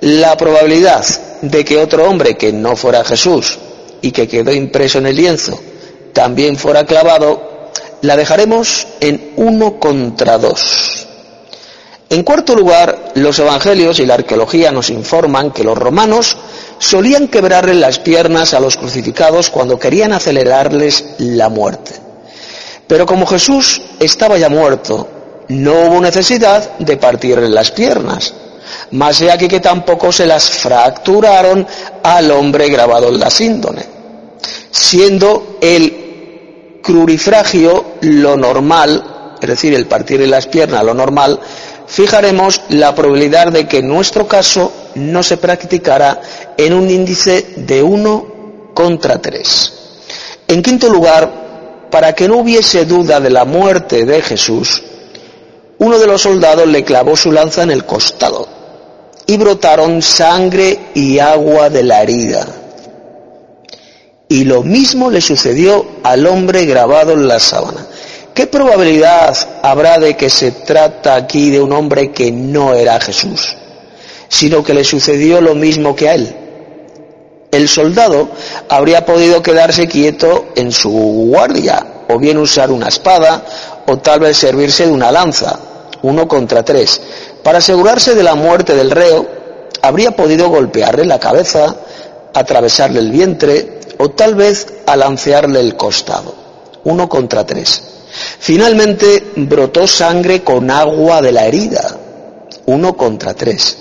[0.01, 1.03] La probabilidad
[1.43, 3.59] de que otro hombre que no fuera Jesús
[4.01, 5.61] y que quedó impreso en el lienzo
[6.13, 7.71] también fuera clavado,
[8.03, 11.07] la dejaremos en uno contra dos.
[12.11, 16.37] En cuarto lugar, los evangelios y la arqueología nos informan que los romanos
[16.79, 21.93] solían quebrarle las piernas a los crucificados cuando querían acelerarles la muerte.
[22.87, 25.09] Pero como Jesús estaba ya muerto,
[25.49, 28.35] no hubo necesidad de partirle las piernas.
[28.93, 31.67] Más de aquí que tampoco se las fracturaron
[32.03, 33.85] al hombre grabado en la síndone,
[34.71, 41.41] siendo el crurifragio lo normal, es decir, el partirle las piernas lo normal,
[41.87, 46.21] fijaremos la probabilidad de que nuestro caso no se practicara
[46.57, 49.73] en un índice de 1 contra 3.
[50.49, 54.83] En quinto lugar, para que no hubiese duda de la muerte de Jesús,
[55.79, 58.62] uno de los soldados le clavó su lanza en el costado
[59.27, 62.47] y brotaron sangre y agua de la herida.
[64.29, 67.87] Y lo mismo le sucedió al hombre grabado en la sábana.
[68.35, 73.55] ¿Qué probabilidad habrá de que se trata aquí de un hombre que no era Jesús,
[74.29, 76.37] sino que le sucedió lo mismo que a él?
[77.51, 78.31] El soldado
[78.71, 83.45] habría podido quedarse quieto en su guardia, o bien usar una espada,
[83.87, 85.61] o tal vez servirse de una lanza,
[86.01, 87.03] uno contra tres.
[87.43, 89.27] Para asegurarse de la muerte del reo,
[89.83, 91.75] habría podido golpearle la cabeza,
[92.33, 96.35] atravesarle el vientre, o tal vez alancearle el costado,
[96.85, 97.83] uno contra tres.
[98.39, 101.97] Finalmente brotó sangre con agua de la herida,
[102.67, 103.77] uno contra tres.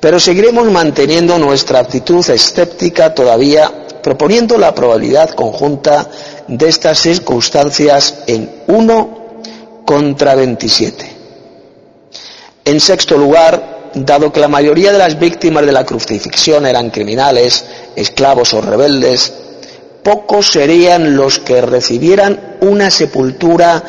[0.00, 6.08] Pero seguiremos manteniendo nuestra actitud escéptica todavía, proponiendo la probabilidad conjunta
[6.48, 9.40] de estas circunstancias en uno
[9.86, 11.21] contra veintisiete.
[12.64, 17.64] En sexto lugar, dado que la mayoría de las víctimas de la crucifixión eran criminales,
[17.96, 19.32] esclavos o rebeldes,
[20.04, 23.82] pocos serían los que recibieran una sepultura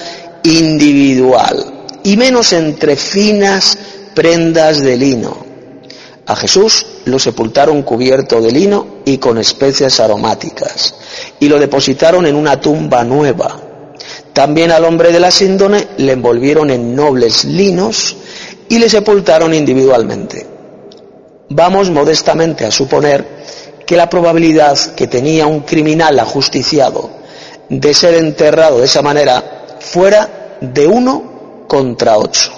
[0.44, 3.78] individual, y menos entre finas
[4.16, 5.46] prendas de lino.
[6.26, 10.96] A Jesús lo sepultaron cubierto de lino y con especias aromáticas,
[11.40, 13.62] y lo depositaron en una tumba nueva.
[14.34, 18.18] También al hombre de la síndone le envolvieron en nobles linos
[18.70, 20.46] y le sepultaron individualmente.
[21.50, 23.26] Vamos modestamente a suponer
[23.86, 27.10] que la probabilidad que tenía un criminal ajusticiado
[27.70, 32.52] de ser enterrado de esa manera fuera de uno contra ocho.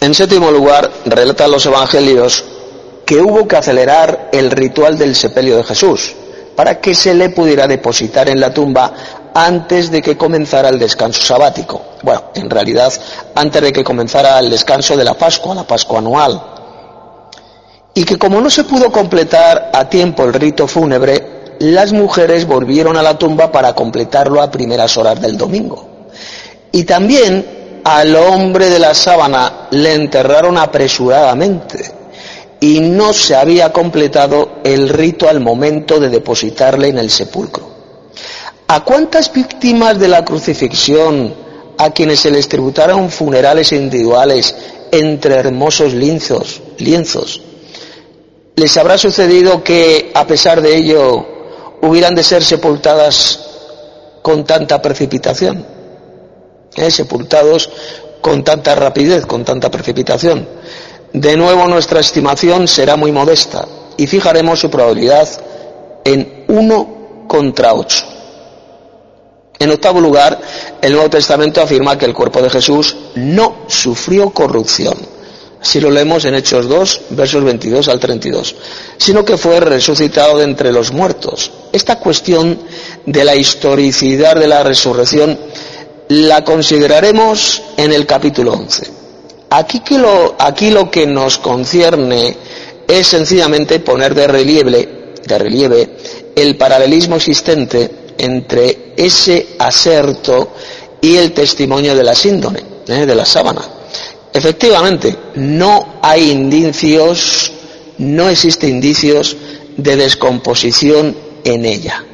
[0.00, 2.44] En séptimo lugar, relatan los evangelios
[3.04, 6.14] que hubo que acelerar el ritual del sepelio de Jesús
[6.56, 8.92] para que se le pudiera depositar en la tumba
[9.34, 11.80] antes de que comenzara el descanso sabático.
[12.02, 12.92] Bueno, en realidad,
[13.34, 16.42] antes de que comenzara el descanso de la Pascua, la Pascua anual
[17.94, 22.96] y que como no se pudo completar a tiempo el rito fúnebre, las mujeres volvieron
[22.96, 25.86] a la tumba para completarlo a primeras horas del domingo.
[26.72, 31.92] Y también al hombre de la sábana le enterraron apresuradamente
[32.60, 37.71] y no se había completado el rito al momento de depositarle en el sepulcro.
[38.72, 41.34] ¿A cuántas víctimas de la crucifixión,
[41.76, 44.56] a quienes se les tributaron funerales individuales
[44.90, 47.42] entre hermosos lienzos, lienzos,
[48.56, 51.26] les habrá sucedido que, a pesar de ello,
[51.82, 53.40] hubieran de ser sepultadas
[54.22, 55.66] con tanta precipitación,
[56.74, 56.90] ¿Eh?
[56.90, 57.68] sepultados
[58.22, 60.48] con tanta rapidez, con tanta precipitación.
[61.12, 65.28] De nuevo nuestra estimación será muy modesta y fijaremos su probabilidad
[66.06, 68.21] en uno contra ocho.
[69.58, 70.40] En octavo lugar,
[70.80, 75.12] el Nuevo Testamento afirma que el cuerpo de Jesús no sufrió corrupción
[75.62, 78.56] si lo leemos en Hechos 2, versos 22 al 32,
[78.98, 81.52] sino que fue resucitado de entre los muertos.
[81.72, 82.58] Esta cuestión
[83.06, 85.38] de la historicidad de la resurrección
[86.08, 88.90] la consideraremos en el capítulo 11.
[89.50, 92.36] Aquí, lo, aquí lo que nos concierne
[92.88, 95.96] es sencillamente poner de relieve, de relieve
[96.34, 100.52] el paralelismo existente entre ese aserto
[101.00, 103.04] y el testimonio de la síndone, ¿eh?
[103.04, 103.62] de la sábana.
[104.32, 107.50] Efectivamente, no hay indicios,
[107.98, 109.36] no existe indicios
[109.76, 112.04] de descomposición en ella.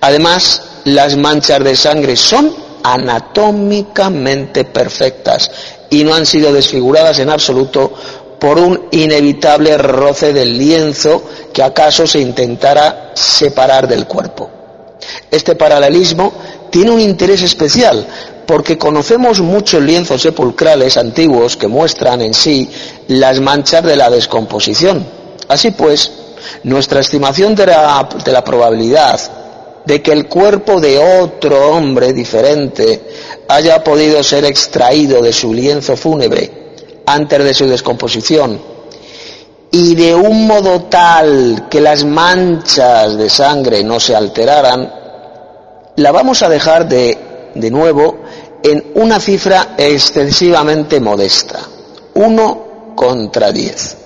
[0.00, 2.50] Además, las manchas de sangre son
[2.82, 5.50] anatómicamente perfectas
[5.90, 7.92] y no han sido desfiguradas en absoluto
[8.40, 14.61] por un inevitable roce del lienzo que acaso se intentara separar del cuerpo.
[15.30, 16.32] Este paralelismo
[16.70, 18.06] tiene un interés especial
[18.46, 22.68] porque conocemos muchos lienzos sepulcrales antiguos que muestran en sí
[23.08, 25.06] las manchas de la descomposición.
[25.48, 26.10] Así pues,
[26.64, 29.20] nuestra estimación de la, de la probabilidad
[29.84, 33.02] de que el cuerpo de otro hombre diferente
[33.48, 36.50] haya podido ser extraído de su lienzo fúnebre
[37.06, 38.60] antes de su descomposición
[39.74, 45.01] y de un modo tal que las manchas de sangre no se alteraran,
[45.96, 47.18] la vamos a dejar de,
[47.54, 48.20] de nuevo
[48.62, 51.60] en una cifra excesivamente modesta,
[52.14, 53.96] uno contra diez.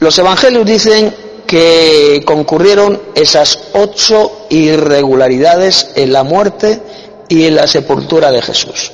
[0.00, 1.14] Los evangelios dicen
[1.46, 6.80] que concurrieron esas ocho irregularidades en la muerte
[7.28, 8.92] y en la sepultura de Jesús.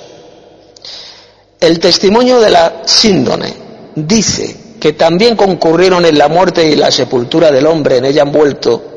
[1.61, 3.55] El testimonio de la síndone
[3.95, 8.94] dice que también concurrieron en la muerte y la sepultura del hombre en ella envuelto,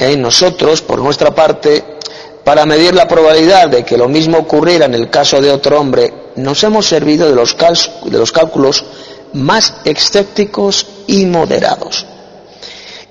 [0.00, 1.84] en nosotros, por nuestra parte,
[2.42, 6.12] para medir la probabilidad de que lo mismo ocurriera en el caso de otro hombre,
[6.36, 7.54] nos hemos servido de los,
[8.32, 8.84] cálculos
[9.34, 12.06] más escépticos y moderados.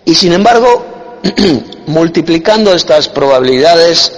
[0.04, 1.20] Y sin embargo,
[1.86, 4.12] multiplicando estas probabilidades,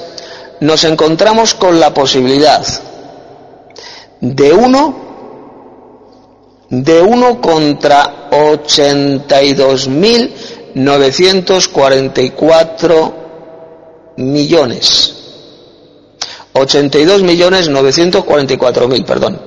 [0.61, 2.65] nos encontramos con la posibilidad
[4.21, 5.09] de uno
[6.69, 8.29] de uno contra
[10.75, 13.13] 82.944
[14.17, 15.15] millones.
[16.53, 19.41] 82 millones 944 mil, perdón.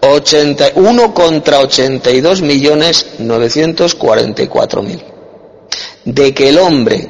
[0.00, 5.02] 81 contra 82 millones 944 mil.
[6.04, 7.08] De que el hombre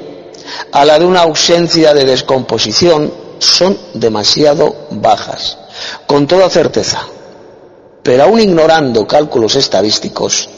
[0.72, 5.58] a la de una ausencia de descomposición, son demasiado bajas.
[6.08, 7.06] Con toda certeza,
[8.02, 10.50] pero aún ignorando cálculos estadísticos,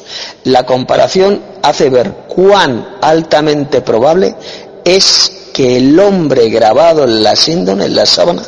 [0.44, 4.36] la comparación hace ver cuán altamente probable
[4.86, 8.44] es que el hombre grabado en la síndone, en la sábana,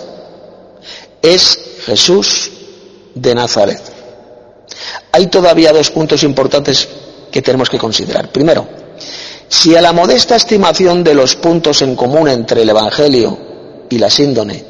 [1.20, 2.52] es Jesús
[3.16, 3.82] de Nazaret.
[5.12, 6.88] Hay todavía dos puntos importantes
[7.34, 8.32] que tenemos que considerar.
[8.32, 8.68] Primero,
[9.50, 13.38] si a la modesta estimación de los puntos en común entre el Evangelio
[13.90, 14.64] y la síndone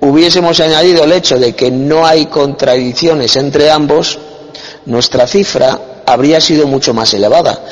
[0.00, 4.18] hubiésemos añadido el hecho de que no hay contradicciones entre ambos,
[4.86, 7.64] nuestra cifra habría sido mucho más elevada.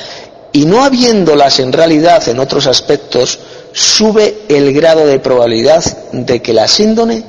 [0.52, 3.38] Y no habiéndolas en realidad en otros aspectos,
[3.72, 7.24] sube el grado de probabilidad de que la síndone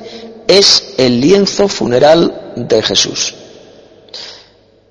[0.46, 3.34] es el lienzo funeral de Jesús.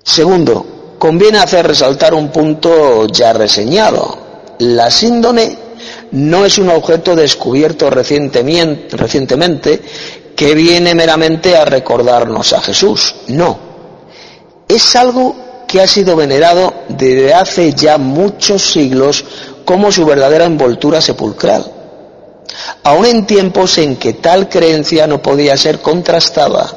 [0.02, 4.18] Segundo, conviene hacer resaltar un punto ya reseñado.
[4.58, 5.58] La síndone
[6.12, 9.80] no es un objeto descubierto recientemente
[10.36, 13.14] que viene meramente a recordarnos a Jesús.
[13.28, 13.58] No.
[14.68, 19.24] Es algo que ha sido venerado desde hace ya muchos siglos
[19.64, 21.80] como su verdadera envoltura sepulcral
[22.82, 26.70] aun en tiempos en que tal creencia no podía ser contrastada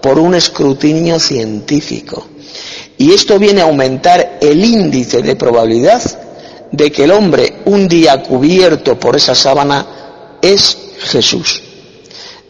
[0.00, 2.26] por un escrutinio científico.
[3.00, 6.02] Y esto viene a aumentar el índice de probabilidad
[6.70, 9.86] de que el hombre un día cubierto por esa sábana
[10.42, 11.62] es Jesús,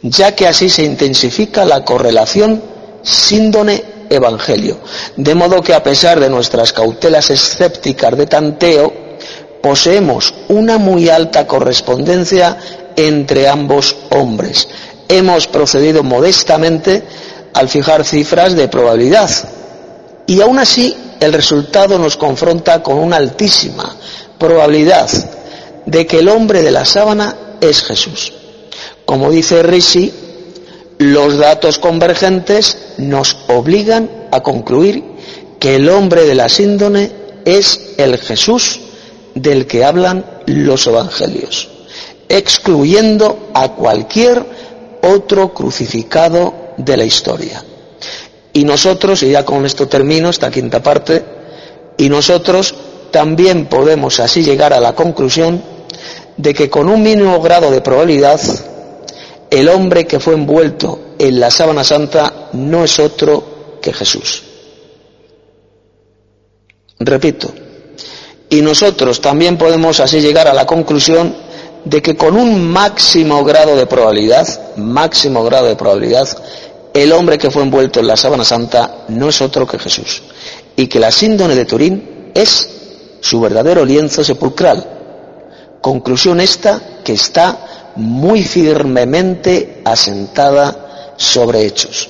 [0.03, 2.61] ya que así se intensifica la correlación
[3.01, 4.81] síndone-evangelio,
[5.17, 8.93] de modo que a pesar de nuestras cautelas escépticas de tanteo,
[9.63, 12.59] poseemos una muy alta correspondencia
[12.97, 14.67] entre ambos hombres.
[15.07, 17.05] Hemos procedido modestamente
[17.55, 19.31] al fijar cifras de probabilidad
[20.31, 23.97] y aún así el resultado nos confronta con una altísima
[24.39, 25.11] probabilidad
[25.87, 28.33] de que el hombre de la sábana es Jesús.
[29.05, 30.13] Como dice Risi,
[30.99, 35.03] los datos convergentes nos obligan a concluir
[35.59, 37.11] que el hombre de la síndone
[37.45, 38.79] es el Jesús
[39.35, 41.69] del que hablan los evangelios
[42.29, 44.47] excluyendo a cualquier
[45.03, 47.65] otro crucificado de la historia.
[48.53, 51.25] Y nosotros, y ya con esto termino esta quinta parte,
[51.97, 52.75] y nosotros
[53.11, 55.63] también podemos así llegar a la conclusión
[56.37, 58.41] de que con un mínimo grado de probabilidad,
[59.51, 64.45] el hombre que fue envuelto en la sábana santa no es otro que Jesús.
[66.99, 67.53] Repito,
[68.49, 71.35] y nosotros también podemos así llegar a la conclusión
[71.85, 76.29] de que con un máximo grado de probabilidad, máximo grado de probabilidad,
[76.93, 80.23] el hombre que fue envuelto en la sábana santa no es otro que Jesús,
[80.77, 82.69] y que la síndone de Turín es
[83.21, 85.79] su verdadero lienzo sepulcral.
[85.81, 92.09] Conclusión esta que está muy firmemente asentada sobre hechos.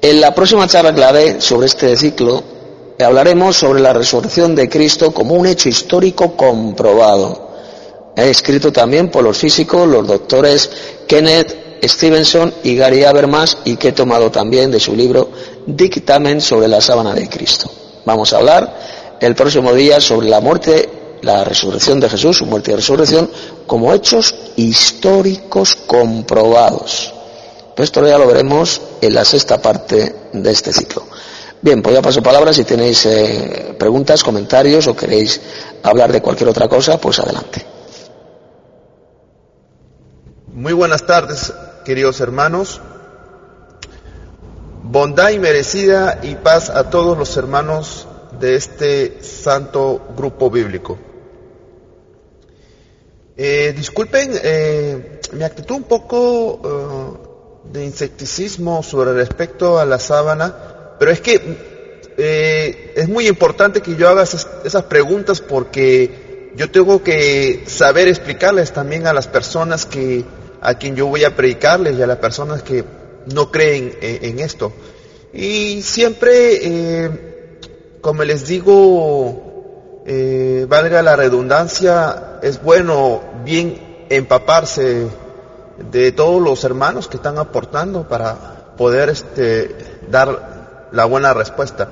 [0.00, 2.42] En la próxima charla clave sobre este ciclo
[3.00, 7.48] hablaremos sobre la resurrección de Cristo como un hecho histórico comprobado
[8.26, 10.70] escrito también por los físicos, los doctores
[11.06, 15.30] Kenneth Stevenson y Gary Habermas y que he tomado también de su libro
[15.66, 17.70] Dictamen sobre la sábana de Cristo.
[18.04, 20.88] Vamos a hablar el próximo día sobre la muerte,
[21.22, 23.30] la resurrección de Jesús, su muerte y resurrección,
[23.66, 27.12] como hechos históricos comprobados.
[27.76, 31.04] Pues esto ya lo veremos en la sexta parte de este ciclo.
[31.60, 32.56] Bien, pues ya paso palabras.
[32.56, 35.40] Si tenéis eh, preguntas, comentarios o queréis
[35.82, 37.64] hablar de cualquier otra cosa, pues adelante.
[40.54, 41.52] Muy buenas tardes,
[41.88, 42.82] queridos hermanos.
[44.82, 48.06] Bondad y merecida y paz a todos los hermanos
[48.38, 50.98] de este santo grupo bíblico.
[53.38, 60.94] Eh, disculpen eh, mi actitud un poco eh, de insecticismo sobre respecto a la sábana,
[60.98, 67.64] pero es que es muy importante que yo haga esas preguntas porque yo tengo que
[67.66, 70.26] saber explicarles también a las personas que
[70.60, 72.84] a quien yo voy a predicarles y a las personas que
[73.32, 74.72] no creen en, esto.
[75.32, 77.58] Y siempre, eh,
[78.00, 85.06] como les digo, eh, valga la redundancia, es bueno bien empaparse
[85.90, 89.76] de todos los hermanos que están aportando para poder este,
[90.10, 91.88] dar la buena respuesta.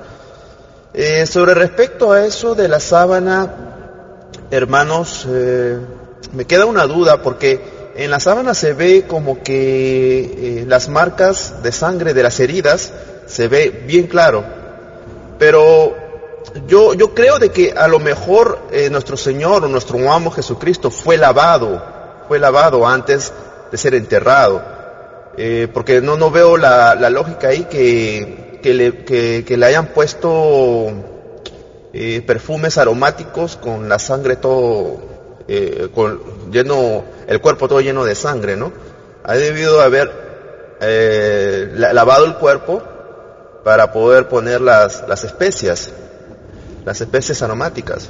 [0.93, 5.27] Eh, sobre respecto a eso de la sábana, hermanos,
[6.33, 10.19] me queda una duda porque en la sábana se ve como que
[10.61, 12.93] eh, las marcas de sangre de las heridas
[13.25, 14.45] se ve bien claro.
[15.39, 15.95] Pero
[16.67, 20.91] yo, yo creo de que a lo mejor eh, nuestro Señor o nuestro amo Jesucristo
[20.91, 21.83] fue lavado,
[22.27, 23.33] fue lavado antes
[23.71, 24.63] de ser enterrado.
[25.35, 29.87] Eh, porque no, no veo la, la lógica ahí que, que, le, que, le hayan
[29.87, 30.87] puesto
[32.27, 35.16] perfumes aromáticos con la sangre todo
[35.93, 38.71] con, lleno el cuerpo todo lleno de sangre, ¿no?
[39.23, 40.27] Ha debido haber
[40.79, 42.81] eh, lavado el cuerpo
[43.63, 45.91] para poder poner las, las especias,
[46.85, 48.07] las especias aromáticas.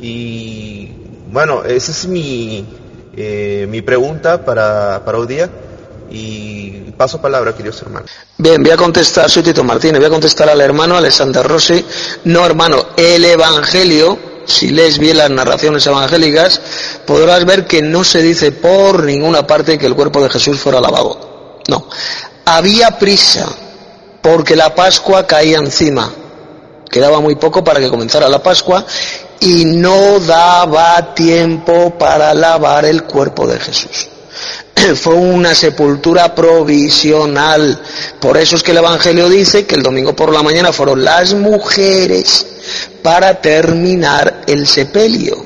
[0.00, 0.92] Y
[1.30, 2.66] bueno, esa es mi,
[3.16, 5.50] eh, mi pregunta para, para hoy día.
[6.10, 8.10] Y paso palabra, queridos hermanos.
[8.38, 11.84] Bien, voy a contestar, soy Tito Martínez, voy a contestar al hermano Alexander Rossi.
[12.24, 16.60] No, hermano, el Evangelio si lees bien las narraciones evangélicas,
[17.06, 20.80] podrás ver que no se dice por ninguna parte que el cuerpo de Jesús fuera
[20.80, 21.60] lavado.
[21.68, 21.88] no.
[22.46, 23.46] Había prisa
[24.20, 26.12] porque la Pascua caía encima.
[26.90, 28.84] Quedaba muy poco para que comenzara la Pascua
[29.40, 34.08] y no daba tiempo para lavar el cuerpo de Jesús.
[34.94, 37.80] Fue una sepultura provisional.
[38.20, 41.34] Por eso es que el Evangelio dice que el domingo por la mañana fueron las
[41.34, 42.53] mujeres
[43.02, 45.44] para terminar el sepelio.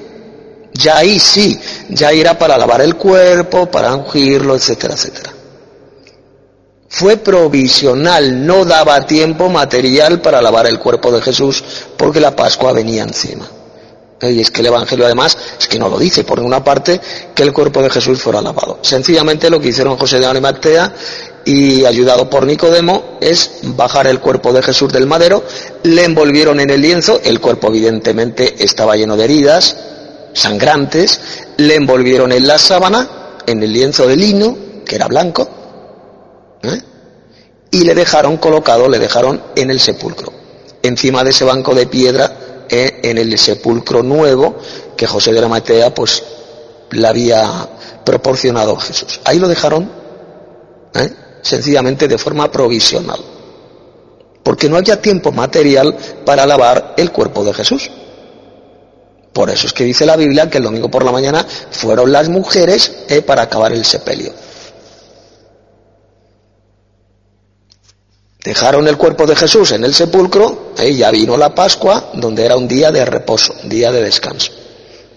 [0.72, 1.58] Ya ahí sí,
[1.88, 5.32] ya irá para lavar el cuerpo, para ungirlo, etcétera, etcétera.
[6.88, 11.62] Fue provisional, no daba tiempo material para lavar el cuerpo de Jesús
[11.96, 13.46] porque la Pascua venía encima.
[14.22, 17.00] Y es que el Evangelio además es que no lo dice por ninguna parte
[17.34, 18.78] que el cuerpo de Jesús fuera lavado.
[18.82, 20.92] Sencillamente lo que hicieron José de Arimatea
[21.48, 25.42] y ayudado por Nicodemo es bajar el cuerpo de Jesús del madero,
[25.82, 29.74] le envolvieron en el lienzo, el cuerpo evidentemente estaba lleno de heridas,
[30.34, 31.18] sangrantes,
[31.56, 35.48] le envolvieron en la sábana, en el lienzo de lino, que era blanco,
[36.64, 36.82] ¿eh?
[37.70, 40.30] y le dejaron colocado, le dejaron en el sepulcro,
[40.82, 43.00] encima de ese banco de piedra, ¿eh?
[43.04, 44.58] en el sepulcro nuevo
[44.98, 46.22] que José de la Matea pues
[46.90, 47.70] le había
[48.04, 49.18] proporcionado a Jesús.
[49.24, 49.90] Ahí lo dejaron
[50.92, 51.27] ¿eh?
[51.48, 53.18] Sencillamente de forma provisional,
[54.42, 57.90] porque no había tiempo material para lavar el cuerpo de Jesús.
[59.32, 62.28] Por eso es que dice la Biblia que el domingo por la mañana fueron las
[62.28, 64.32] mujeres eh, para acabar el sepelio.
[68.44, 72.44] Dejaron el cuerpo de Jesús en el sepulcro y eh, ya vino la Pascua, donde
[72.44, 74.57] era un día de reposo, día de descanso.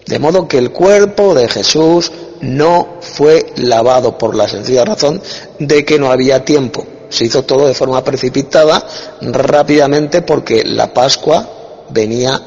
[0.06, 5.22] De modo que el cuerpo de Jesús no fue lavado por la sencilla razón
[5.58, 6.86] de que no había tiempo.
[7.08, 8.84] Se hizo todo de forma precipitada,
[9.20, 11.48] rápidamente, porque la Pascua
[11.90, 12.40] venía,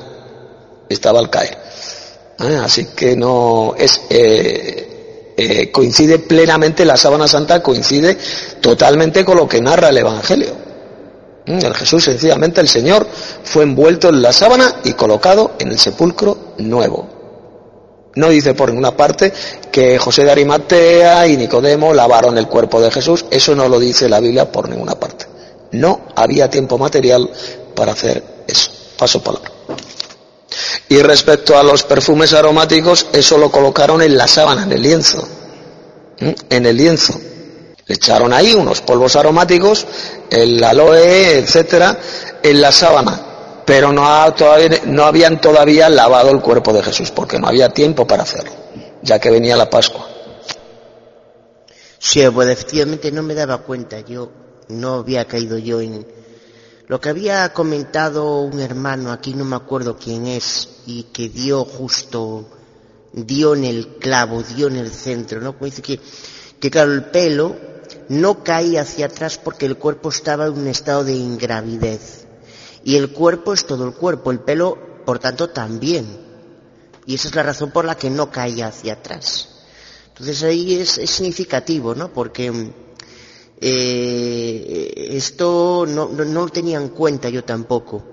[0.89, 1.57] estaba al caer.
[2.39, 2.59] ¿eh?
[2.61, 8.17] Así que no eh, eh, coincide plenamente la sábana santa coincide
[8.59, 10.65] totalmente con lo que narra el Evangelio.
[11.45, 13.07] El Jesús sencillamente el Señor
[13.43, 17.14] fue envuelto en la sábana y colocado en el sepulcro nuevo.
[18.15, 19.31] No dice por ninguna parte
[19.71, 24.07] que José de Arimatea y Nicodemo lavaron el cuerpo de Jesús, eso no lo dice
[24.07, 25.25] la Biblia por ninguna parte.
[25.71, 27.29] No había tiempo material
[27.75, 28.71] para hacer eso.
[28.97, 29.51] Paso palabra.
[30.87, 35.27] Y respecto a los perfumes aromáticos, eso lo colocaron en la sábana, en el lienzo.
[36.49, 37.19] En el lienzo.
[37.87, 39.85] Le echaron ahí unos polvos aromáticos,
[40.29, 41.99] el aloe, etcétera,
[42.41, 43.34] en la sábana.
[43.65, 48.05] Pero no, todavía, no habían todavía lavado el cuerpo de Jesús, porque no había tiempo
[48.05, 48.51] para hacerlo,
[49.01, 50.07] ya que venía la Pascua.
[51.97, 53.99] Sí, pues efectivamente no me daba cuenta.
[54.01, 54.29] Yo
[54.67, 56.05] no había caído yo en,
[56.87, 61.65] lo que había comentado un hermano, aquí no me acuerdo quién es, y que dio
[61.65, 62.47] justo,
[63.11, 65.53] dio en el clavo, dio en el centro, ¿no?
[65.53, 65.99] Como dice que,
[66.59, 67.55] que claro, el pelo
[68.09, 72.24] no caía hacia atrás porque el cuerpo estaba en un estado de ingravidez.
[72.85, 76.05] Y el cuerpo es todo el cuerpo, el pelo, por tanto, también.
[77.07, 79.49] Y esa es la razón por la que no caía hacia atrás.
[80.09, 82.13] Entonces ahí es, significativo, ¿no?
[82.13, 82.53] Porque
[83.59, 88.03] eh, esto no, no, no, lo tenía en cuenta yo tampoco.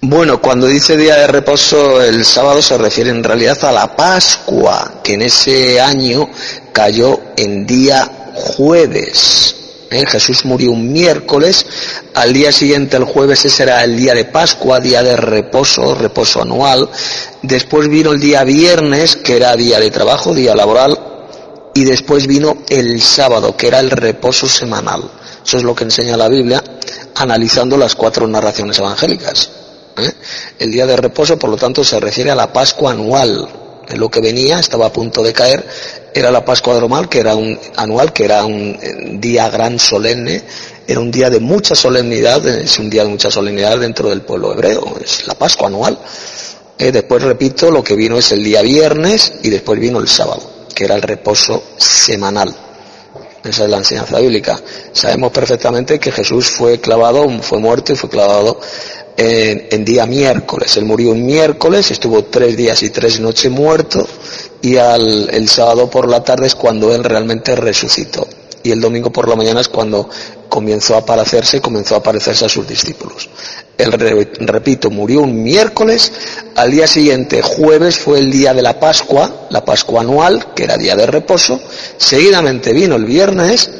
[0.00, 5.02] Bueno, cuando dice día de reposo el sábado se refiere en realidad a la Pascua,
[5.04, 6.26] que en ese año
[6.72, 9.59] cayó en día jueves.
[9.90, 10.06] ¿Eh?
[10.06, 11.66] Jesús murió un miércoles,
[12.14, 16.42] al día siguiente, el jueves, ese era el día de Pascua, día de reposo, reposo
[16.42, 16.88] anual.
[17.42, 20.96] Después vino el día viernes, que era día de trabajo, día laboral,
[21.74, 25.10] y después vino el sábado, que era el reposo semanal.
[25.44, 26.62] Eso es lo que enseña la Biblia,
[27.16, 29.50] analizando las cuatro narraciones evangélicas.
[29.96, 30.12] ¿eh?
[30.60, 33.48] El día de reposo, por lo tanto, se refiere a la Pascua anual.
[33.88, 35.66] En lo que venía, estaba a punto de caer,
[36.14, 40.42] era la Pascua anual, que era un anual, que era un eh, día gran solemne,
[40.86, 44.52] era un día de mucha solemnidad, es un día de mucha solemnidad dentro del pueblo
[44.52, 45.98] hebreo, es la Pascua anual.
[46.78, 50.60] Eh, después, repito, lo que vino es el día viernes y después vino el sábado
[50.80, 52.56] que era el reposo semanal.
[53.44, 54.58] Esa es la enseñanza bíblica.
[54.94, 58.58] Sabemos perfectamente que Jesús fue clavado, fue muerto y fue clavado
[59.14, 60.74] en, en, día miércoles.
[60.78, 64.06] Él murió un miércoles, estuvo tres días y tres noches muerto
[64.62, 68.26] y al, el sábado por la tarde es cuando él realmente resucitó.
[68.62, 70.08] Y el domingo por la mañana es cuando
[70.48, 73.30] comenzó a aparecerse, comenzó a aparecerse a sus discípulos.
[73.78, 73.92] Él,
[74.40, 76.12] repito, murió un miércoles,
[76.56, 80.76] al día siguiente, jueves, fue el día de la Pascua, la Pascua anual, que era
[80.76, 81.58] día de reposo,
[81.96, 83.70] seguidamente vino el viernes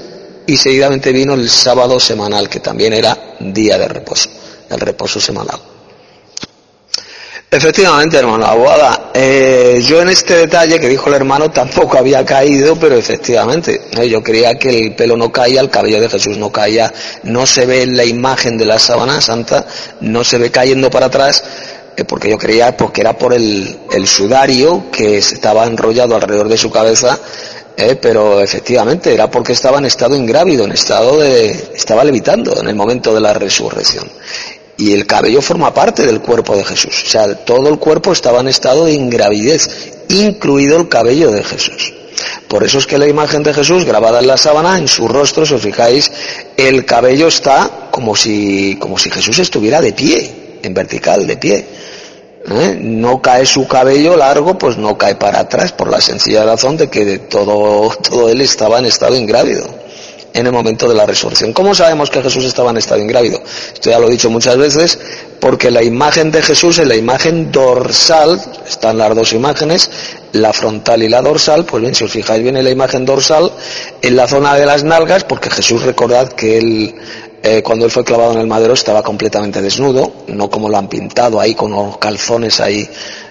[0.47, 4.31] y seguidamente vino el sábado semanal, que también era día de reposo,
[4.70, 5.61] el reposo semanal.
[7.53, 9.11] Efectivamente, hermano Aguada.
[9.13, 14.23] Eh, yo en este detalle que dijo el hermano tampoco había caído, pero efectivamente, yo
[14.23, 16.93] creía que el pelo no caía, el cabello de Jesús no caía,
[17.25, 19.67] no se ve en la imagen de la sábana santa,
[20.01, 21.43] no se ve cayendo para atrás,
[21.97, 26.57] eh, porque yo creía porque era por el, el sudario que estaba enrollado alrededor de
[26.57, 27.19] su cabeza,
[27.77, 32.69] eh, pero efectivamente era porque estaba en estado ingrávido, en estado de, estaba levitando en
[32.69, 34.09] el momento de la resurrección
[34.81, 37.05] y el cabello forma parte del cuerpo de Jesús.
[37.07, 41.93] O sea, todo el cuerpo estaba en estado de ingravidez, incluido el cabello de Jesús.
[42.49, 45.45] Por eso es que la imagen de Jesús grabada en la sábana, en su rostro,
[45.45, 46.11] si os fijáis,
[46.57, 51.66] el cabello está como si, como si Jesús estuviera de pie, en vertical, de pie.
[52.51, 52.78] ¿Eh?
[52.81, 56.89] No cae su cabello largo, pues no cae para atrás, por la sencilla razón de
[56.89, 59.80] que todo, todo él estaba en estado ingrávido
[60.33, 61.53] en el momento de la resurrección.
[61.53, 63.43] ¿Cómo sabemos que Jesús estaba en estado ingrávido?
[63.72, 64.99] Esto ya lo he dicho muchas veces,
[65.41, 69.91] porque la imagen de Jesús es la imagen dorsal, están las dos imágenes,
[70.33, 73.51] la frontal y la dorsal, pues bien, si os fijáis bien en la imagen dorsal,
[74.03, 76.95] en la zona de las nalgas, porque Jesús recordad que él,
[77.43, 80.89] eh, cuando él fue clavado en el madero estaba completamente desnudo, no como lo han
[80.89, 82.89] pintado ahí con los calzones ahí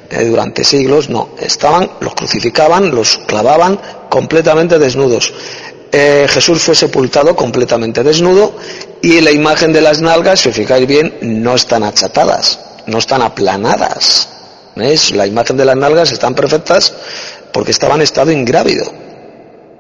[0.09, 3.79] eh, durante siglos, no, estaban, los crucificaban, los clavaban
[4.09, 5.31] completamente desnudos.
[5.91, 8.53] Eh, Jesús fue sepultado completamente desnudo
[9.01, 13.21] y la imagen de las nalgas, si os fijáis bien, no están achatadas, no están
[13.21, 14.29] aplanadas.
[14.75, 16.93] La imagen de las nalgas están perfectas
[17.51, 18.85] porque estaba en estado ingrávido.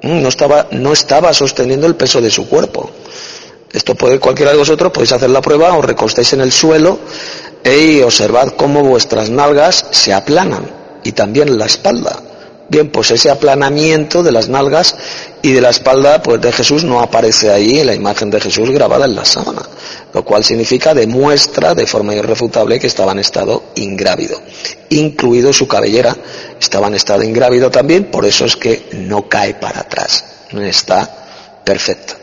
[0.01, 0.23] Mm,
[0.71, 2.89] no estaba, sosteniendo el peso de su cuerpo.
[3.71, 6.99] Esto puede cualquiera de vosotros, podéis hacer la prueba, os recostáis en el suelo
[7.63, 10.65] y observad cómo vuestras nalgas se aplanan
[11.03, 12.19] y también la espalda.
[12.69, 14.95] Bien, pues ese aplanamiento de las nalgas
[15.41, 19.05] y de la espalda pues de Jesús no aparece ahí la imagen de Jesús grabada
[19.05, 19.63] en la sábana,
[20.13, 24.39] lo cual significa demuestra de forma irrefutable que estaba en estado ingrávido,
[24.89, 26.15] incluido su cabellera,
[26.59, 32.13] estaba en estado ingrávido también, por eso es que no cae para atrás, está perfecto.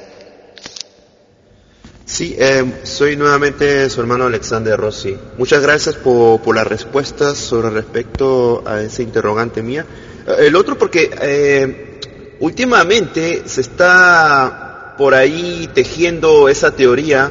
[2.04, 5.18] Sí, eh, soy nuevamente su hermano Alexander Rossi.
[5.38, 9.84] Muchas gracias por, por las respuestas sobre respecto a ese interrogante mía.
[10.26, 11.98] El otro porque eh,
[12.40, 17.30] últimamente se está por ahí tejiendo esa teoría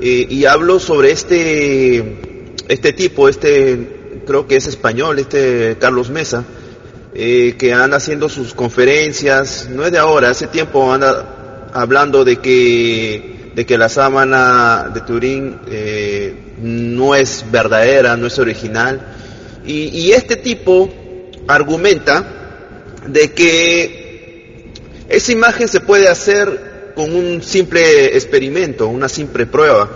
[0.00, 6.42] eh, y hablo sobre este, este tipo, este creo que es español, este Carlos Mesa,
[7.14, 12.38] eh, que anda haciendo sus conferencias, no es de ahora, hace tiempo anda hablando de
[12.38, 15.58] que, de que la sábana de Turín
[16.60, 19.00] no es verdadera, no es original.
[19.64, 20.92] Y, y este tipo
[21.48, 22.24] argumenta
[23.06, 24.72] de que
[25.08, 29.88] esa imagen se puede hacer con un simple experimento, una simple prueba.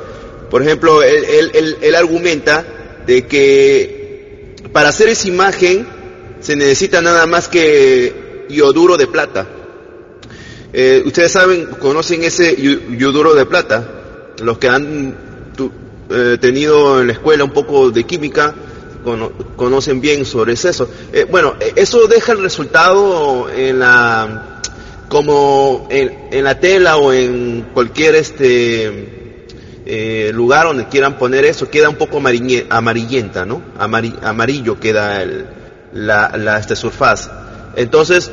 [0.51, 2.64] Por ejemplo, él, argumenta
[3.07, 5.86] de que para hacer esa imagen
[6.40, 9.47] se necesita nada más que ioduro de plata.
[10.72, 15.16] Eh, ustedes saben, conocen ese ioduro de plata, los que han
[16.11, 18.55] eh, tenido en la escuela un poco de química,
[19.57, 20.88] conocen bien sobre eso.
[21.12, 24.61] Eh, bueno, eh, eso deja el resultado en la,
[25.09, 29.44] como en, la tela o en cualquier este
[29.86, 33.62] eh, lugar donde quieran poner eso, queda un poco amarillenta, ¿no?
[33.78, 35.46] amarillo queda el,
[35.92, 37.30] la, la este surfaz.
[37.76, 38.30] Entonces,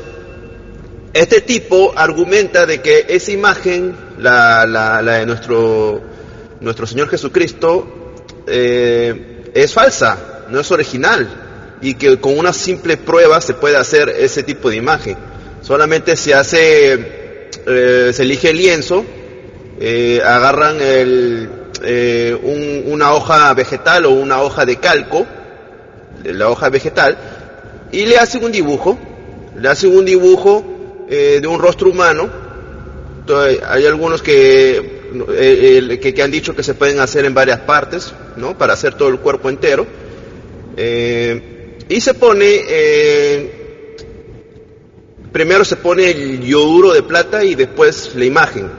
[1.14, 6.02] este tipo argumenta de que esa imagen, la, la, la de nuestro,
[6.62, 8.16] nuestro Señor Jesucristo,
[8.48, 11.28] es falsa, no es original
[11.84, 15.18] y que con una simple prueba se puede hacer ese tipo de imagen.
[15.62, 16.94] Solamente se hace,
[17.68, 19.06] eh, se elige el lienzo,
[19.80, 21.50] eh, agarran el,
[21.84, 25.28] eh, una hoja vegetal o una hoja de calco,
[26.24, 27.18] la hoja vegetal,
[27.92, 28.98] y le hacen un dibujo,
[29.60, 30.70] le hacen un dibujo
[31.10, 32.28] de un rostro humano.
[33.68, 35.12] hay algunos que,
[36.02, 38.58] que, que han dicho que se pueden hacer en varias partes, ¿no?
[38.58, 39.86] Para hacer todo el cuerpo entero
[40.78, 43.96] eh, y se pone, eh,
[45.32, 48.70] primero se pone el yoduro de plata y después la imagen,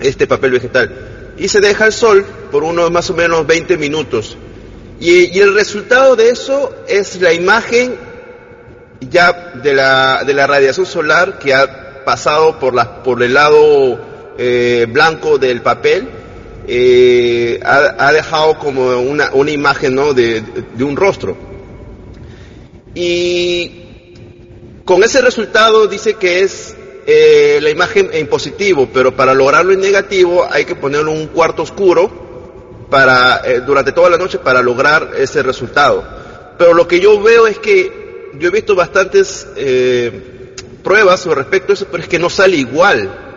[0.00, 1.34] este papel vegetal.
[1.38, 4.36] Y se deja al sol por unos más o menos 20 minutos.
[5.00, 7.96] Y, el resultado de eso es la imagen
[9.00, 14.00] ya de la, de la radiación solar que ha pasado por, la, por el lado
[14.36, 16.17] eh, blanco del papel
[16.70, 20.12] eh, ha, dejado como una, una imagen ¿no?
[20.12, 20.42] de,
[20.80, 21.36] un rostro.
[22.94, 23.84] Y
[24.84, 29.80] con ese resultado dice que es eh, la imagen en positivo, pero para lograrlo en
[29.80, 34.60] negativo hay que ponerlo en un cuarto oscuro para, eh, durante toda la noche para
[34.60, 36.04] lograr ese resultado.
[36.58, 41.72] pero lo que yo veo es que yo he visto bastantes eh, pruebas con respecto
[41.72, 43.27] a eso, pero es que no sale igual.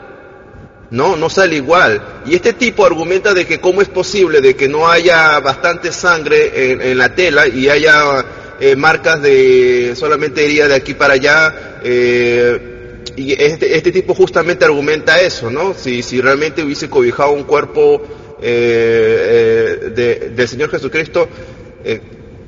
[0.92, 2.22] No, no sale igual.
[2.26, 6.74] Y este tipo argumenta de que cómo es posible de que no haya bastante sangre
[6.92, 8.26] en, la tela y haya
[8.60, 11.80] eh, marcas de solamente herida de aquí para allá.
[11.82, 15.74] Eh, y este, este tipo justamente argumenta eso, ¿no?
[15.74, 18.02] Si, si realmente hubiese cobijado un cuerpo
[18.42, 21.30] eh, del Señor Jesucristo,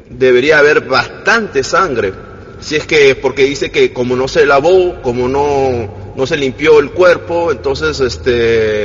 [0.09, 2.11] debería haber bastante sangre.
[2.59, 6.80] Si es que, porque dice que como no se lavó, como no, no se limpió
[6.80, 8.84] el cuerpo, entonces este,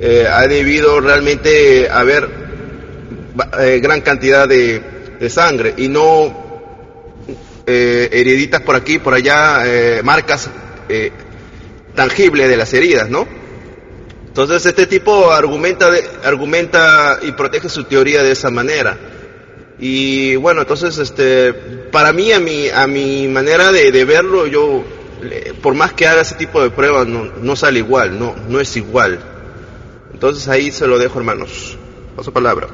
[0.00, 2.28] eh, ha debido realmente haber
[3.58, 6.72] eh, gran cantidad de, sangre y no
[7.66, 9.62] eh, heriditas por aquí, por allá,
[10.02, 10.48] marcas
[11.94, 13.28] tangibles de las heridas, ¿no?
[14.26, 15.90] Entonces este tipo argumenta,
[16.24, 18.96] argumenta y protege su teoría de esa manera.
[19.78, 21.54] Y bueno, entonces, este,
[21.90, 24.84] para mí, a mi, a mi manera de verlo, yo,
[25.62, 28.76] por más que haga ese tipo de pruebas, no, no sale igual, no, no es
[28.76, 29.18] igual.
[30.12, 31.76] Entonces ahí se lo dejo, hermanos.
[32.16, 32.68] Paso palabra.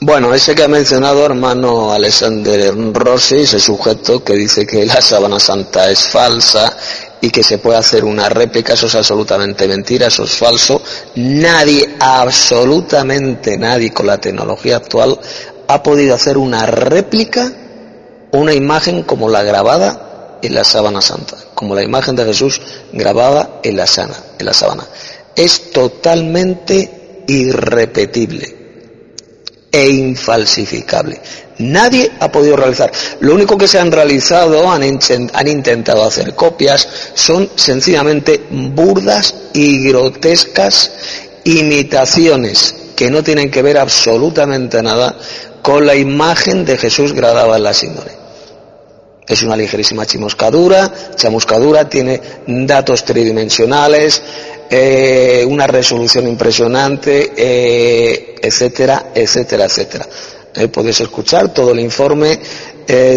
[0.00, 5.40] Bueno, ese que ha mencionado hermano Alexander Rossi, ese sujeto que dice que la sábana
[5.40, 6.76] santa es falsa
[7.20, 10.82] y que se puede hacer una réplica, eso es absolutamente mentira, eso es falso.
[11.14, 15.18] Nadie, absolutamente nadie con la tecnología actual
[15.68, 17.50] ha podido hacer una réplica
[18.38, 20.03] una imagen como la grabada
[20.46, 22.60] en la sábana santa, como la imagen de Jesús
[22.92, 24.86] grabada en la, sana, en la sábana.
[25.34, 28.64] Es totalmente irrepetible
[29.70, 31.20] e infalsificable.
[31.58, 32.92] Nadie ha podido realizar.
[33.20, 34.82] Lo único que se han realizado, han,
[35.32, 40.92] han, intentado hacer copias, son sencillamente burdas y grotescas
[41.44, 45.16] imitaciones que no tienen que ver absolutamente nada
[45.62, 48.23] con la imagen de Jesús grabada en la síndrome.
[49.26, 54.22] Es una ligerísima chimuscadura, chamuscadura, tiene datos tridimensionales,
[54.68, 60.06] eh, una resolución impresionante, eh, etcétera, etcétera, etcétera.
[60.54, 62.38] Eh, podéis escuchar todo el informe,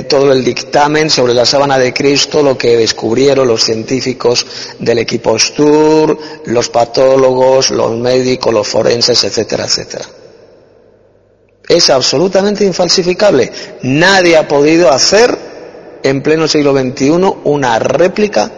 [0.08, 4.46] todo el dictamen sobre la sábana de Cristo, lo que descubrieron los científicos
[4.80, 10.06] del equipo STUR, los patólogos, los médicos, los forenses, etcétera, etcétera
[11.68, 13.52] es absolutamente infalsificable.
[13.82, 15.38] Nadie ha podido hacer
[16.04, 17.12] en pleno siglo XXI
[17.46, 18.52] una réplica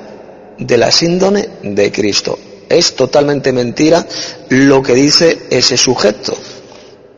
[0.58, 2.38] de la síndrome de Cristo.
[2.68, 4.06] Es totalmente mentira
[4.50, 6.38] lo que dice ese sujeto.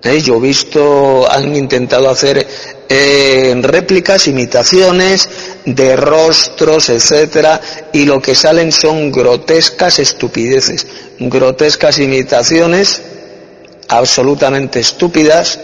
[0.03, 0.19] ¿Eh?
[0.22, 2.45] Yo he visto, han intentado hacer
[2.89, 5.30] eh, réplicas, imitaciones
[5.65, 7.61] de rostros, etcétera,
[7.93, 10.88] y lo que salen son grotescas estupideces,
[11.19, 13.01] grotescas imitaciones
[13.89, 15.59] absolutamente estúpidas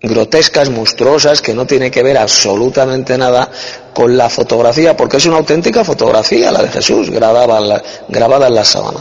[0.00, 3.50] grotescas, monstruosas, que no tiene que ver absolutamente nada
[3.92, 8.46] con la fotografía, porque es una auténtica fotografía la de Jesús, grabada en la, grabada
[8.48, 9.00] en sábana,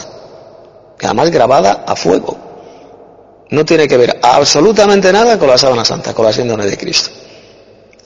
[1.01, 2.37] además grabada a fuego.
[3.49, 7.11] No tiene que ver absolutamente nada con la sábana santa, con la síndrome de Cristo.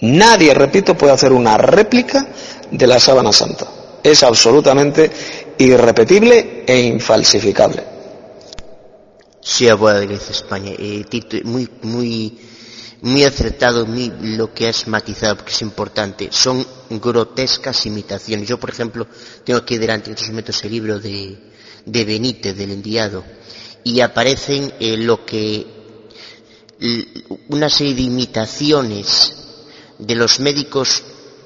[0.02, 2.28] Nadie, repito, puede hacer una réplica
[2.70, 3.66] de la sábana santa.
[4.04, 5.10] Es absolutamente
[5.58, 7.84] irrepetible e infalsificable.
[9.42, 10.72] Sí, abuela de España.
[10.78, 11.04] Eh,
[11.44, 12.38] muy, muy
[13.02, 13.88] muy acertado
[14.22, 16.30] lo que has matizado, porque es importante.
[16.32, 18.48] Son grotescas imitaciones.
[18.48, 19.08] Yo, por ejemplo,
[19.44, 21.38] tengo aquí delante, estos metos el libro de,
[21.86, 23.24] de Benítez, del enviado,
[23.84, 25.82] y aparecen eh, lo que
[27.50, 29.34] una serie de imitaciones
[30.00, 31.04] de los médicos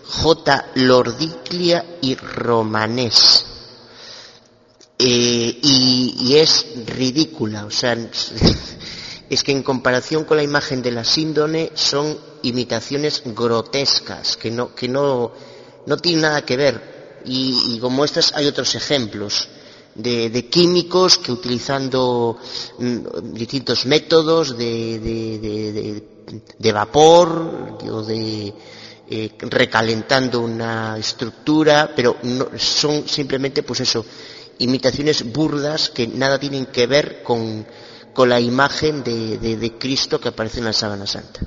[0.08, 0.72] J.
[0.76, 3.46] Lordiclia y Romanés.
[4.98, 7.98] Eh, y, es ridícula, o sea,
[9.36, 14.74] es que en comparación con la imagen de la síndone son imitaciones grotescas, que no,
[14.74, 15.32] que no,
[15.86, 17.22] no tienen nada que ver.
[17.26, 19.48] Y, como estas hay otros ejemplos
[19.96, 22.38] de, químicos que utilizando
[22.78, 26.02] mm, distintos métodos de,
[26.60, 28.54] de, vapor o de
[29.10, 32.18] eh, recalentando una estructura, pero
[32.58, 34.06] son simplemente pues eso,
[34.60, 37.66] imitaciones burdas que nada tienen que ver con,
[38.16, 41.42] con la imagen de, Cristo que aparece en la sábana santa.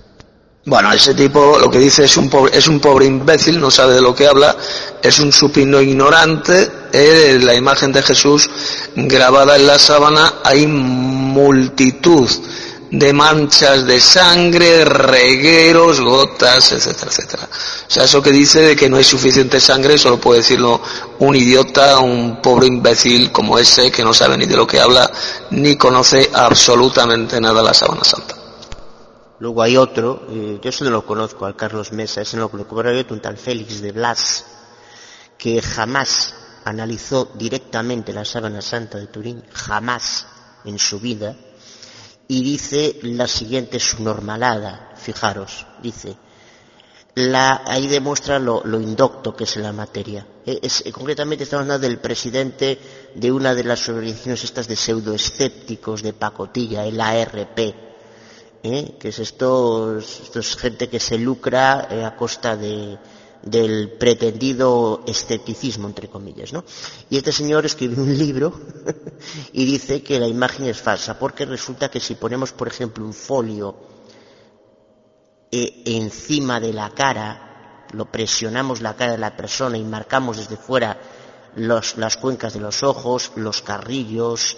[0.67, 3.95] Bueno, ese tipo lo que dice es un pobre, es un pobre imbécil, no sabe
[3.95, 4.55] de lo que habla,
[5.03, 6.71] es un supino ignorante.
[6.93, 8.51] Eh, la imagen de Jesús
[8.95, 12.29] grabada en la sábana hay multitud
[12.91, 17.49] de manchas de sangre, regueros, gotas, etcétera, etcétera.
[17.53, 20.81] O sea, eso que dice de que no hay suficiente sangre, solo puede decirlo
[21.19, 25.11] un idiota, un pobre imbécil como ese que no sabe ni de lo que habla,
[25.51, 28.37] ni conoce absolutamente nada la sábana santa.
[29.41, 32.75] Luego hay otro, eh, yo no lo conozco, al Carlos Mesa, ese no lo conozco,
[33.11, 34.45] un tal Félix de Blas,
[35.37, 36.35] que jamás
[36.65, 40.27] analizó directamente la sábana santa de Turín, jamás
[40.65, 41.37] en su vida,
[42.29, 46.17] y dice la siguiente subnormalada, fijaros, dice,
[47.15, 50.27] la, ahí demuestra lo, indocto que es la materia.
[50.45, 52.79] Eh, es, eh, concretamente estamos hablando del presidente
[53.15, 57.59] de una de las organizaciones estas de pseudoescépticos de pacotilla, el ARP,
[58.63, 58.95] ¿eh?
[58.99, 62.99] que es esto, es gente que se lucra eh, a costa de,
[63.43, 66.65] del pretendido escepticismo, entre comillas, ¿no?
[67.09, 68.53] Y este señor escribió un libro
[69.53, 73.15] y dice que la imagen es falsa, porque resulta que si ponemos, por ejemplo, un
[73.15, 73.77] folio
[75.51, 80.57] eh, encima de la cara, lo presionamos la cara de la persona y marcamos desde
[80.57, 81.01] fuera
[81.57, 84.57] las cuencas de los ojos, los carrillos,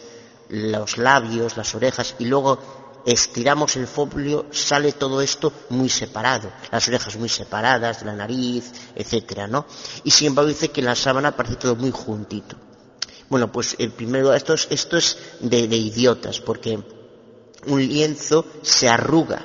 [0.49, 2.59] los labios, las orejas, y luego
[3.07, 9.47] estiramos el folio, sale todo esto muy separado, las orejas muy separadas, la nariz, etcétera,
[9.47, 9.67] ¿no?
[10.05, 12.57] Y sin embargo dice que en la sábana parece todo muy juntito.
[13.29, 16.79] Bueno, pues el primero, esto es, esto es de, idiotas, porque
[17.67, 19.43] un lienzo se arruga,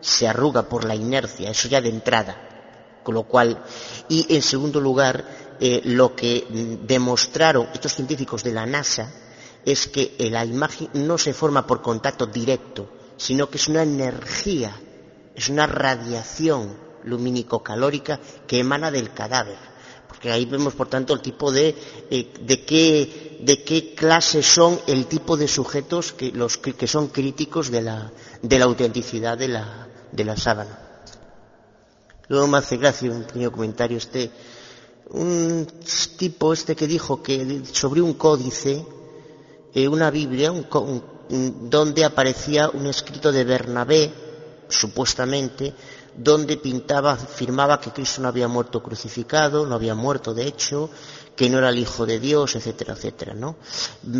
[0.00, 2.48] se arruga por la inercia, eso ya de entrada.
[3.02, 3.62] Con lo cual,
[4.08, 6.46] y en segundo lugar, eh, lo que
[6.84, 9.12] demostraron estos científicos de la NASA
[9.64, 14.74] es que la imagen no se forma por contacto directo, sino que es una energía,
[15.34, 19.58] es una radiación lumínico-calórica que emana del cadáver.
[20.08, 21.74] Porque ahí vemos, por tanto, el tipo de,
[22.10, 27.08] eh, de, qué, de qué clase son el tipo de sujetos que, los, que, son
[27.08, 30.78] críticos de la, de la autenticidad de la, de la sábana.
[32.28, 34.30] Luego me hace gracia un pequeño comentario este,
[35.10, 35.66] un
[36.16, 38.86] tipo este que dijo que sobre un códice
[39.74, 40.52] una Biblia
[41.28, 44.12] donde aparecía un escrito de Bernabé,
[44.68, 45.72] supuestamente,
[46.16, 50.90] donde pintaba, afirmaba que Cristo no había muerto crucificado, no había muerto de hecho,
[51.34, 53.56] que no era el Hijo de Dios, etcétera, etcétera, ¿no?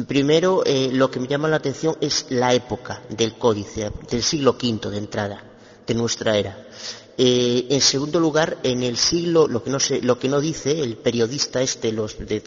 [0.07, 4.53] Primero, eh, lo que me llama la atención es la época del códice, del siglo
[4.53, 5.45] V de entrada,
[5.87, 6.67] de nuestra era.
[7.25, 12.17] Eh, en segundo lugar, en el siglo, lo que no, dice el periodista este, los
[12.17, 12.43] que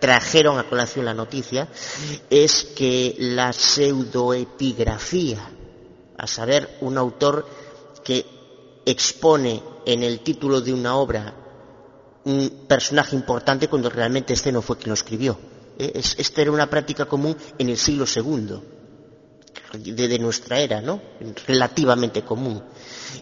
[0.00, 1.68] trajeron a colación la noticia,
[2.28, 5.52] es que la pseudoepigrafía,
[6.18, 7.46] a saber, un autor
[8.02, 8.26] que
[8.84, 11.32] expone en el título de una obra
[12.24, 15.38] un personaje importante cuando realmente este no fue quien lo escribió.
[15.78, 18.64] Eh, esta era una práctica común en el siglo segundo
[19.72, 21.00] de, nuestra era, ¿no?
[21.46, 22.62] Relativamente común.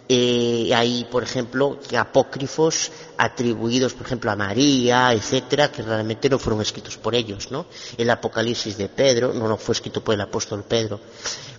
[0.08, 6.60] Eh, hay, por ejemplo, apócrifos atribuidos, por ejemplo, a María, etcétera, que realmente no fueron
[6.62, 7.66] escritos por ellos, ¿no?
[7.96, 11.00] El Apocalipsis de Pedro no, no fue escrito por el apóstol Pedro.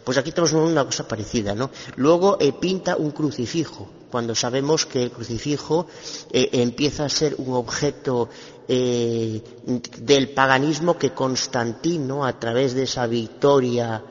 [0.03, 1.71] Pues aquí tenemos una cosa parecida, ¿no?
[1.95, 5.87] Luego eh, pinta un crucifijo, cuando sabemos que el crucifijo
[6.31, 8.29] eh, empieza a ser un objeto
[8.67, 14.03] del paganismo que Constantino, a través de esa victoria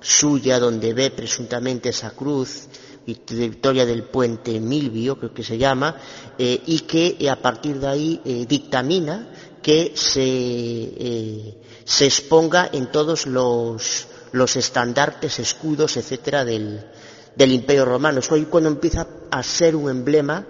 [0.00, 2.68] suya donde ve presuntamente esa cruz,
[3.14, 5.96] victoria del puente Milvio, creo que se llama,
[6.38, 9.28] eh, y que eh, a partir de ahí eh, dictamina
[9.62, 16.86] que se, se, exponga en todos los, los estandartes, escudos, etcétera, del,
[17.34, 18.20] del Imperio Romano.
[18.20, 20.46] Es ahí cuando empieza a ser un emblema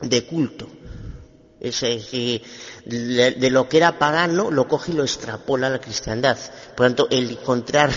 [0.00, 0.66] de culto.
[1.60, 6.36] Es, de, lo que era pagano lo coge y lo extrapola a la cristiandad.
[6.76, 7.90] Por lo tanto, el encontrar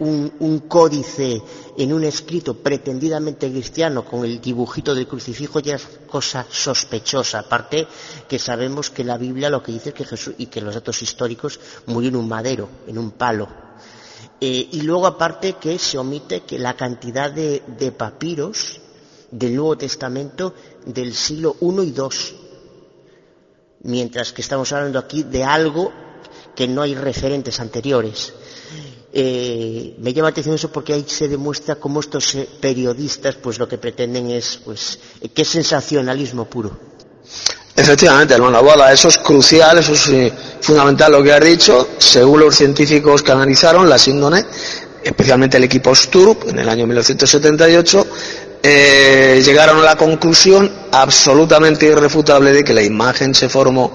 [0.00, 1.42] un, códice
[1.76, 7.40] en un escrito pretendidamente cristiano con el dibujito del crucifijo ya es cosa sospechosa.
[7.40, 7.86] Aparte
[8.28, 11.02] que sabemos que la Biblia lo que dice es que Jesús y que los datos
[11.02, 13.48] históricos murió en un madero, en un palo.
[14.40, 18.80] Eh, y luego aparte que se omite que la cantidad de, de papiros
[19.30, 20.54] del Nuevo Testamento
[20.86, 22.48] del siglo I y II
[23.80, 25.92] mientras que estamos hablando aquí de algo
[26.54, 28.34] que no hay referentes anteriores.
[29.12, 33.58] Eh, me llama la atención eso porque ahí se demuestra cómo estos eh, periodistas pues
[33.58, 34.98] lo que pretenden es pues
[35.34, 36.78] que es sensacionalismo puro.
[37.74, 41.90] Efectivamente, hermano Boda, eso es crucial, eso es eh, fundamental lo que has dicho.
[41.96, 44.44] Según los científicos que analizaron la síndrome,
[45.02, 48.06] especialmente el equipo Sturp en el año 1978,
[48.64, 53.92] eh, llegaron a la conclusión absolutamente irrefutable de que la imagen se formó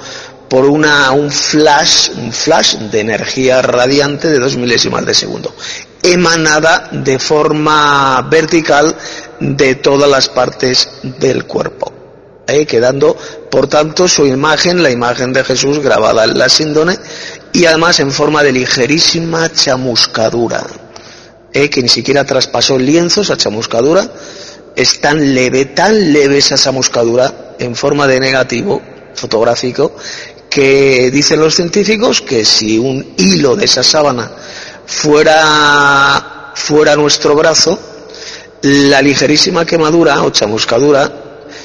[0.54, 5.52] por un flash, un flash de energía radiante de dos milésimas de segundo,
[6.04, 8.96] emanada de forma vertical
[9.40, 11.92] de todas las partes del cuerpo,
[12.46, 12.68] ¿eh?
[12.68, 13.18] quedando,
[13.50, 17.00] por tanto, su imagen, la imagen de Jesús grabada en la síndone
[17.52, 20.68] y además en forma de ligerísima chamuscadura.
[21.52, 24.08] Eh, que ni siquiera traspasó el lienzo, esa chamuscadura,
[24.76, 29.96] es tan leve, tan leve esa chamuscadura en forma de negativo fotográfico
[30.54, 34.30] que dicen los científicos que si un hilo de esa sábana
[34.86, 37.80] fuera, fuera nuestro brazo,
[38.62, 41.12] la ligerísima quemadura o chamuscadura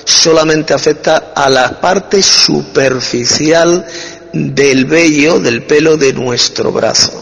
[0.05, 3.84] solamente afecta a la parte superficial
[4.32, 7.12] del vello del pelo de nuestro brazo.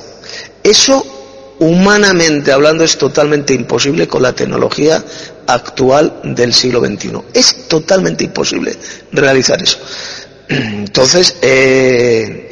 [0.62, 1.04] Eso,
[1.58, 5.04] humanamente hablando, es totalmente imposible con la tecnología
[5.48, 7.22] actual del siglo XXI.
[7.34, 8.76] Es totalmente imposible
[9.10, 9.78] realizar eso.
[10.48, 12.46] Entonces, eh,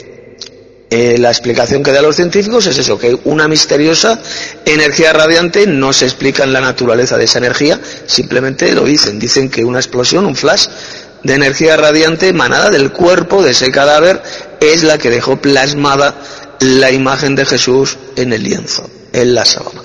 [0.90, 4.20] eh, la explicación que dan los científicos es eso, que una misteriosa
[4.64, 9.50] energía radiante no se explica en la naturaleza de esa energía, simplemente lo dicen, dicen
[9.50, 10.68] que una explosión, un flash
[11.22, 14.22] de energía radiante emanada del cuerpo de ese cadáver
[14.60, 16.14] es la que dejó plasmada
[16.60, 19.82] la imagen de Jesús en el lienzo, en la sábana.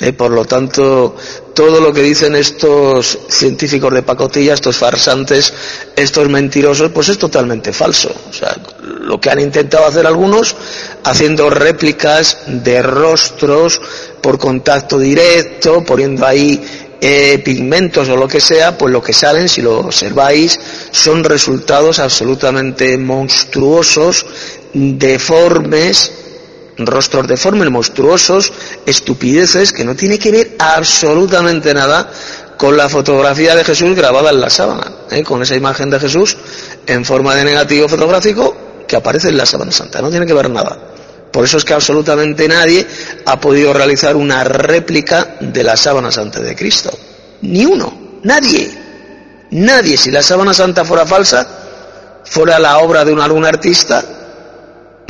[0.00, 1.16] Eh, por lo tanto,
[1.60, 5.52] todo lo que dicen estos científicos de pacotilla, estos farsantes,
[5.94, 8.10] estos mentirosos, pues es totalmente falso.
[8.30, 10.56] O sea, lo que han intentado hacer algunos,
[11.04, 13.78] haciendo réplicas de rostros
[14.22, 16.62] por contacto directo, poniendo ahí
[16.98, 20.58] eh, pigmentos o lo que sea, pues lo que salen, si lo observáis,
[20.92, 24.24] son resultados absolutamente monstruosos,
[24.72, 26.10] deformes,
[26.78, 28.52] rostros deformes, monstruosos,
[28.86, 32.10] estupideces, que no tiene que ver absolutamente nada
[32.56, 35.22] con la fotografía de Jesús grabada en la sábana, ¿eh?
[35.24, 36.36] con esa imagen de Jesús
[36.86, 40.50] en forma de negativo fotográfico que aparece en la sábana santa, no tiene que ver
[40.50, 40.78] nada.
[41.32, 42.86] Por eso es que absolutamente nadie
[43.24, 46.90] ha podido realizar una réplica de la sábana santa de Cristo.
[47.42, 48.70] Ni uno, nadie,
[49.52, 49.96] nadie.
[49.96, 51.46] Si la sábana santa fuera falsa,
[52.24, 54.04] fuera la obra de un algún artista,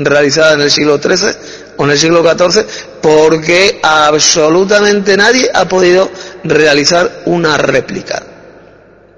[0.05, 1.31] realizada en el siglo XIII
[1.77, 2.65] o en el siglo XIV,
[3.01, 6.11] porque absolutamente nadie ha podido
[6.45, 8.23] realizar una réplica.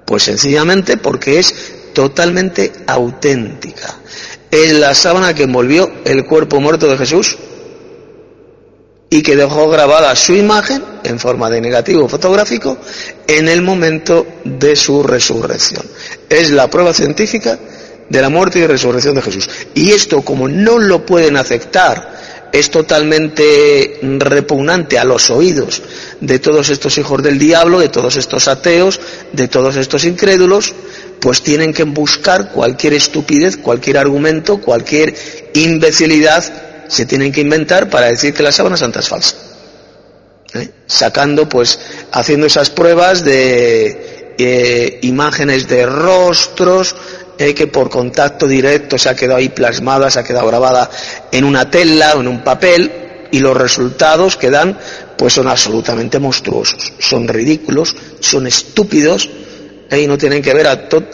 [0.05, 1.53] Pues sencillamente porque es
[1.93, 3.95] totalmente auténtica.
[4.51, 7.37] Es la sábana que envolvió el cuerpo muerto de Jesús
[9.09, 12.77] y que dejó grabada su imagen en forma de negativo fotográfico
[13.27, 15.85] en el momento de su resurrección.
[16.29, 17.59] Es la prueba científica
[18.09, 19.49] de la muerte y resurrección de Jesús.
[19.73, 22.13] Y esto, como no lo pueden aceptar,
[22.53, 25.81] es totalmente repugnante a los oídos
[26.21, 28.99] de todos estos hijos del diablo, de todos estos ateos,
[29.31, 30.75] de todos estos incrédulos,
[31.19, 35.15] pues tienen que buscar cualquier estupidez, cualquier argumento, cualquier
[35.55, 36.43] imbecilidad,
[36.87, 39.35] se tienen que inventar para decir que la sábana santa es falsa.
[40.53, 40.69] ¿Eh?
[40.85, 41.79] Sacando, pues,
[42.11, 46.95] haciendo esas pruebas de eh, imágenes de rostros,
[47.37, 50.89] que por contacto directo se ha quedado ahí plasmada, se ha quedado grabada
[51.31, 52.91] en una tela o en un papel
[53.31, 54.77] y los resultados que dan
[55.17, 59.29] pues son absolutamente monstruosos, son ridículos, son estúpidos
[59.89, 60.01] ¿eh?
[60.01, 60.67] y no tienen que ver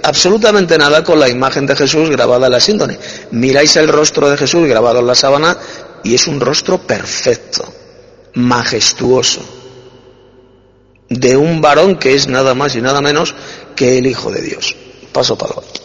[0.03, 2.97] absolutamente nada con la imagen de Jesús grabada en la síndone.
[3.31, 5.57] Miráis el rostro de Jesús grabado en la sábana
[6.03, 7.73] y es un rostro perfecto,
[8.33, 9.41] majestuoso,
[11.09, 13.33] de un varón que es nada más y nada menos
[13.75, 14.75] que el Hijo de Dios.
[15.11, 15.78] Paso palabra.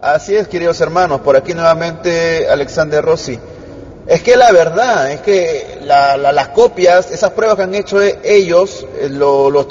[0.00, 3.36] Así es, queridos hermanos, por aquí nuevamente Alexander Rossi.
[4.06, 9.10] Es que la verdad, es que las copias, esas pruebas que han hecho ellos, eh,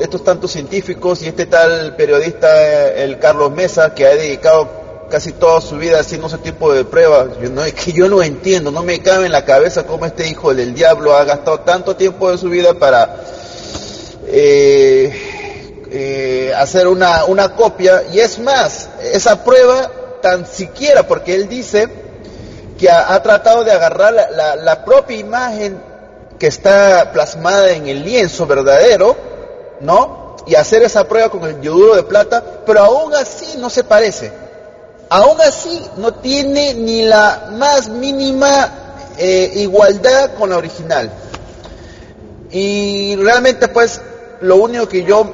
[0.01, 5.31] estos tantos científicos y este tal periodista, eh, el Carlos Mesa, que ha dedicado casi
[5.31, 8.83] toda su vida haciendo ese tipo de pruebas, no, es que yo no entiendo, no
[8.83, 12.37] me cabe en la cabeza cómo este hijo del diablo ha gastado tanto tiempo de
[12.37, 13.15] su vida para
[14.27, 15.13] eh,
[16.57, 18.03] hacer una, una copia.
[18.11, 19.89] Y es más, esa prueba
[20.21, 21.87] tan siquiera, porque él dice
[22.77, 25.81] que ha, tratado de agarrar la, propia imagen
[26.37, 29.15] que está plasmada en el lienzo verdadero,
[29.81, 30.35] ¿no?
[30.45, 34.31] Y hacer esa prueba con el yoduro de plata, pero aún así no se parece.
[35.09, 38.69] Aún así no tiene ni la más mínima
[39.17, 41.09] eh, igualdad con la original.
[42.51, 43.99] Y realmente pues
[44.41, 45.33] lo único que yo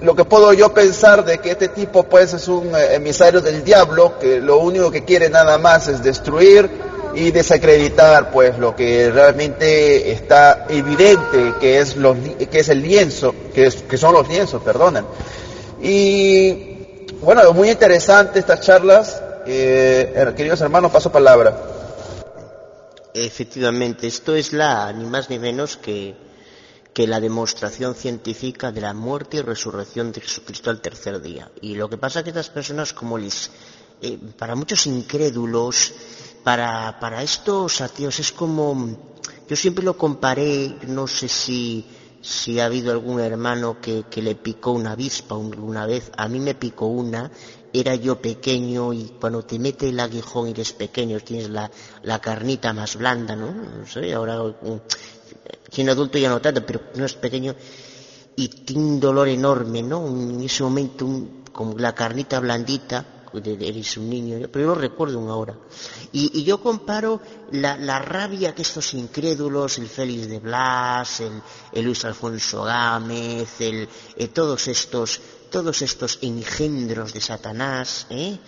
[0.00, 3.64] lo que puedo yo pensar de que este tipo pues es un eh, emisario del
[3.64, 6.68] diablo que lo único que quiere nada más es destruir
[7.14, 12.16] y desacreditar pues lo que realmente está evidente que es los
[12.50, 15.06] que es el lienzo que, es, que son los lienzos perdonen.
[15.80, 19.22] Y bueno muy interesante estas charlas.
[19.46, 21.56] Eh, queridos hermanos paso palabra.
[23.14, 26.25] Efectivamente esto es la ni más ni menos que
[26.96, 31.50] que la demostración científica de la muerte y resurrección de Jesucristo al tercer día.
[31.60, 33.50] Y lo que pasa es que estas personas, como les,
[34.00, 35.92] eh, para muchos incrédulos,
[36.42, 38.96] para, para estos ateos es como
[39.46, 41.84] Yo siempre lo comparé, no sé si,
[42.22, 46.10] si ha habido algún hermano que, que le picó una avispa una vez.
[46.16, 47.30] A mí me picó una,
[47.74, 51.70] era yo pequeño y cuando te mete el aguijón y eres pequeño tienes la,
[52.04, 53.52] la carnita más blanda, ¿no?
[53.52, 54.40] No sé, ahora
[55.76, 57.54] siendo adulto ya no tanto, pero no es pequeño
[58.34, 60.06] y tiene un dolor enorme, ¿no?
[60.06, 61.06] En ese momento
[61.52, 63.04] con la carnita blandita
[63.44, 65.54] eres un niño, pero yo lo recuerdo una hora.
[66.12, 67.20] Y, yo comparo
[67.50, 74.28] la, rabia que estos incrédulos, el Félix de Blas, el, Luis Alfonso Gámez, el, eh,
[74.28, 75.20] todos estos,
[75.50, 78.38] todos estos engendros de Satanás, ¿eh?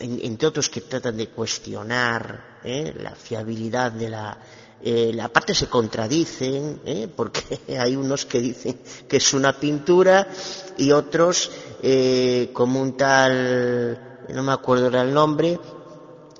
[0.00, 2.94] entre otros que tratan de cuestionar ¿eh?
[2.98, 4.38] la fiabilidad de la,
[4.86, 7.08] eh, la parte se contradicen, ¿eh?
[7.08, 8.78] porque hay unos que dicen
[9.08, 10.28] que es una pintura
[10.76, 11.50] y otros,
[11.82, 15.58] eh, como un tal, no me acuerdo el nombre,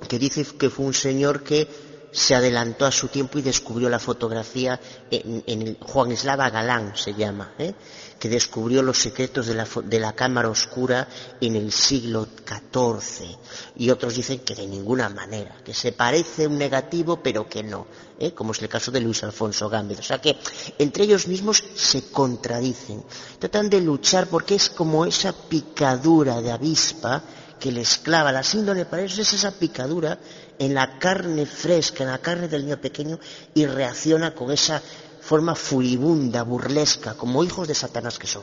[0.06, 1.66] que dice que fue un señor que
[2.14, 7.12] se adelantó a su tiempo y descubrió la fotografía en, el Juan Eslava Galán se
[7.12, 7.74] llama, ¿eh?
[8.20, 11.08] que descubrió los secretos de la, de la, cámara oscura
[11.40, 13.36] en el siglo XIV.
[13.76, 17.88] Y otros dicen que de ninguna manera, que se parece un negativo pero que no,
[18.20, 18.32] ¿eh?
[18.32, 19.98] como es el caso de Luis Alfonso Gámez.
[19.98, 20.38] O sea que
[20.78, 23.02] entre ellos mismos se contradicen,
[23.40, 27.24] tratan de luchar porque es como esa picadura de avispa
[27.58, 28.32] que les clava.
[28.32, 30.18] La síndrome para ellos es esa picadura
[30.58, 33.18] en la carne fresca, en la carne del niño pequeño
[33.54, 34.80] y reacciona con esa
[35.20, 38.42] forma furibunda, burlesca, como hijos de Satanás que son.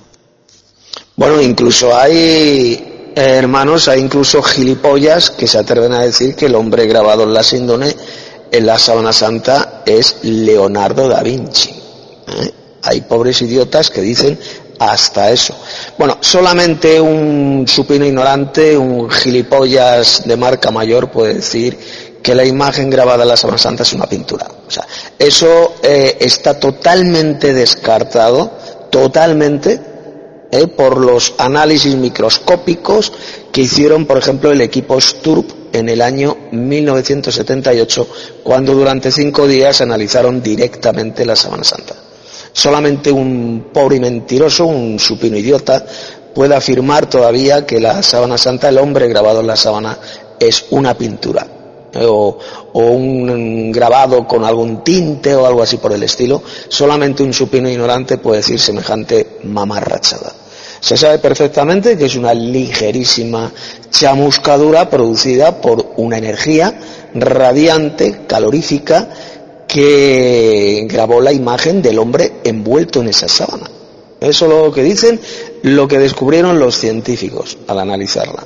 [1.15, 6.87] Bueno, incluso hay hermanos, hay incluso gilipollas que se atreven a decir que el hombre
[6.87, 7.95] grabado en la síndone,
[8.51, 11.69] en la sábana santa, es Leonardo da Vinci.
[11.69, 12.51] ¿eh?
[12.83, 14.39] Hay pobres idiotas que dicen
[14.81, 15.55] hasta eso.
[15.95, 21.77] Bueno, solamente un supino ignorante, un gilipollas de marca mayor puede decir
[22.23, 24.47] que la imagen grabada en la Sábana Santa es una pintura.
[24.67, 24.87] O sea,
[25.19, 28.53] eso eh, está totalmente descartado,
[28.89, 29.79] totalmente,
[30.51, 33.13] eh, por los análisis microscópicos
[33.51, 38.07] que hicieron, por ejemplo, el equipo Sturp en el año 1978,
[38.43, 42.00] cuando durante cinco días analizaron directamente la Sábana Santa.
[42.53, 45.85] Solamente un pobre y mentiroso, un supino idiota,
[46.33, 49.97] puede afirmar todavía que la sábana santa, el hombre grabado en la sábana,
[50.39, 51.47] es una pintura.
[51.93, 52.37] Eh, o,
[52.73, 58.17] un grabado con algún tinte o algo así por el estilo, solamente un supino ignorante
[58.17, 60.33] puede decir semejante mamarrachada.
[60.79, 63.51] Se sabe perfectamente que es una ligerísima
[63.91, 66.79] chamuscadura producida por una energía
[67.13, 69.09] radiante, calorífica,
[69.71, 73.71] que grabó la imagen del hombre envuelto en esa sábana.
[74.19, 75.17] Eso es lo que dicen,
[75.63, 78.45] lo que descubrieron los científicos al analizarla.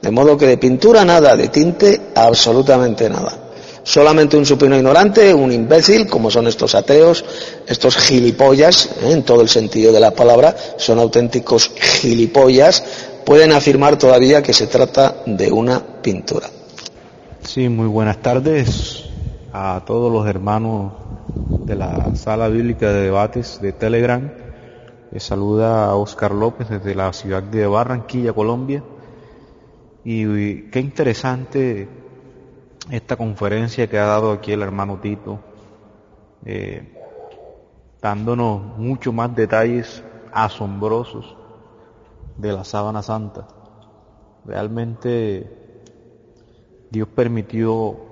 [0.00, 3.50] De modo que de pintura nada, de tinte absolutamente nada.
[3.82, 7.24] Solamente un supino ignorante, un imbécil, como son estos ateos,
[7.66, 9.10] estos gilipollas, ¿eh?
[9.10, 12.84] en todo el sentido de la palabra, son auténticos gilipollas,
[13.26, 16.48] pueden afirmar todavía que se trata de una pintura.
[17.44, 19.11] Sí, muy buenas tardes
[19.52, 20.94] a todos los hermanos
[21.66, 24.32] de la sala bíblica de debates de Telegram.
[25.10, 28.82] Les saluda a Oscar López desde la ciudad de Barranquilla, Colombia.
[30.04, 31.86] Y, qué interesante
[32.90, 35.38] esta conferencia que ha dado aquí el hermano Tito,
[36.46, 36.98] eh,
[38.00, 41.36] dándonos mucho más detalles asombrosos
[42.38, 43.46] de la sábana santa.
[44.46, 45.58] Realmente
[46.90, 48.11] Dios permitió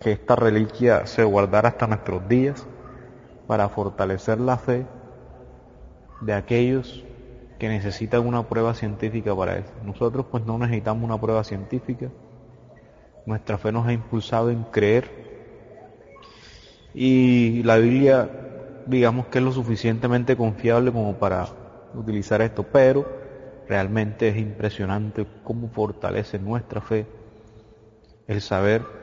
[0.00, 2.66] que esta reliquia se guardara hasta nuestros días
[3.46, 4.86] para fortalecer la fe
[6.22, 7.04] de aquellos
[7.58, 9.72] que necesitan una prueba científica para eso.
[9.84, 12.08] Nosotros pues no necesitamos una prueba científica.
[13.26, 15.20] Nuestra fe nos ha impulsado en creer
[16.94, 18.28] y la Biblia
[18.86, 21.46] digamos que es lo suficientemente confiable como para
[21.94, 23.06] utilizar esto, pero
[23.68, 27.06] realmente es impresionante cómo fortalece nuestra fe
[28.26, 28.99] el saber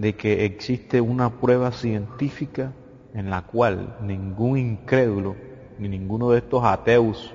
[0.00, 2.72] de que existe una prueba científica
[3.12, 5.36] en la cual ningún incrédulo
[5.78, 7.34] ni ninguno de estos ateos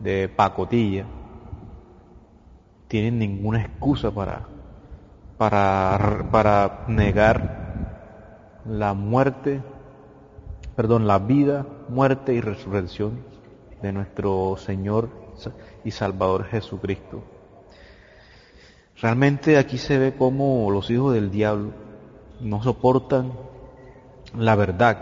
[0.00, 1.04] de pacotilla
[2.88, 4.48] tienen ninguna excusa para,
[5.36, 9.60] para, para negar la muerte,
[10.74, 13.20] perdón, la vida, muerte y resurrección
[13.82, 15.10] de nuestro Señor
[15.84, 17.22] y Salvador Jesucristo.
[19.00, 21.81] Realmente aquí se ve como los hijos del diablo
[22.42, 23.32] no soportan
[24.36, 24.98] la verdad.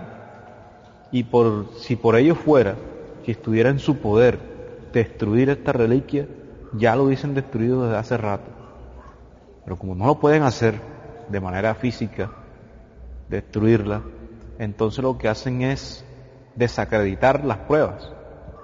[1.10, 2.76] Y por, si por ello fuera,
[3.24, 4.38] que estuviera en su poder
[4.92, 6.26] destruir esta reliquia,
[6.72, 8.50] ya lo hubiesen destruido desde hace rato.
[9.64, 10.80] Pero como no lo pueden hacer
[11.28, 12.30] de manera física,
[13.28, 14.02] destruirla,
[14.58, 16.04] entonces lo que hacen es
[16.54, 18.12] desacreditar las pruebas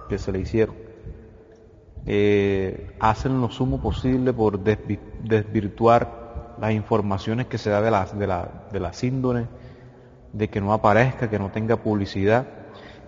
[0.08, 0.76] que se le hicieron.
[2.06, 6.25] Eh, hacen lo sumo posible por desvirtuar
[6.58, 9.46] las informaciones que se da de la, de la, de la síndrome,
[10.32, 12.46] de que no aparezca, que no tenga publicidad.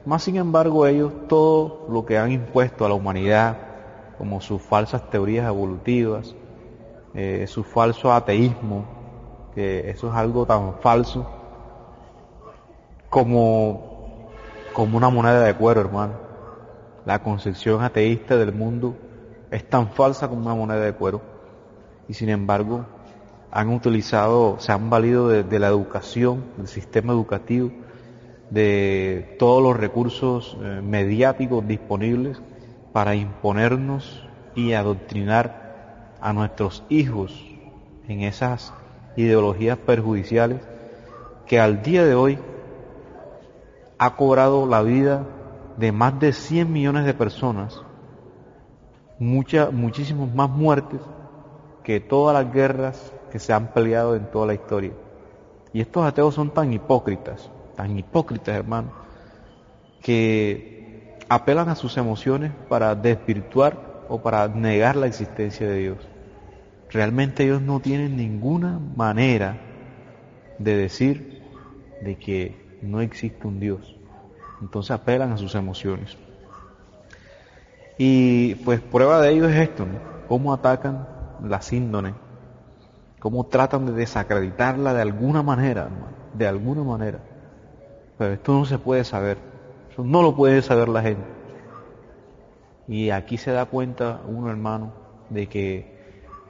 [0.05, 3.57] Más sin embargo ellos todo lo que han impuesto a la humanidad,
[4.17, 6.35] como sus falsas teorías evolutivas,
[7.15, 8.85] eh, su falso ateísmo,
[9.55, 11.27] que eso es algo tan falso
[13.09, 14.29] como,
[14.73, 16.15] como una moneda de cuero, hermano.
[17.05, 18.97] La concepción ateísta del mundo
[19.51, 21.23] es tan falsa como una moneda de cuero.
[22.09, 22.85] Y sin embargo,
[23.51, 27.71] han utilizado, se han valido de, la educación, del sistema educativo,
[28.51, 32.41] de todos los recursos eh, mediáticos disponibles
[32.93, 37.45] para imponernos y adoctrinar a nuestros hijos
[38.09, 38.73] en esas
[39.17, 40.61] ideologías perjudiciales
[41.47, 42.39] que al día de hoy
[43.99, 45.25] ha cobrado la vida
[45.77, 47.81] de más de 100 millones de personas,
[49.19, 51.01] muchas, muchísimas más muertes
[51.83, 54.93] que todas las guerras que se han peleado en toda la historia.
[55.73, 58.91] Y estos ateos son tan hipócritas, tan hipócritas hermano,
[60.03, 65.99] que apelan a sus emociones para desvirtuar o para negar la existencia de Dios.
[66.91, 69.59] Realmente ellos no tienen ninguna manera
[70.59, 71.43] de decir
[72.03, 73.97] de que no existe un Dios.
[74.63, 76.17] Entonces apelan a sus emociones.
[77.99, 79.99] Y pues prueba de ello es esto, ¿no?
[80.29, 81.07] Cómo atacan
[81.43, 82.15] la síndone,
[83.19, 85.89] cómo tratan de desacreditarla de alguna manera,
[86.35, 87.21] de alguna manera.
[88.17, 89.39] Pero esto no se puede saber,
[89.91, 91.27] eso no lo puede saber la gente.
[92.87, 94.93] Y aquí se da cuenta uno hermano
[95.31, 95.99] de que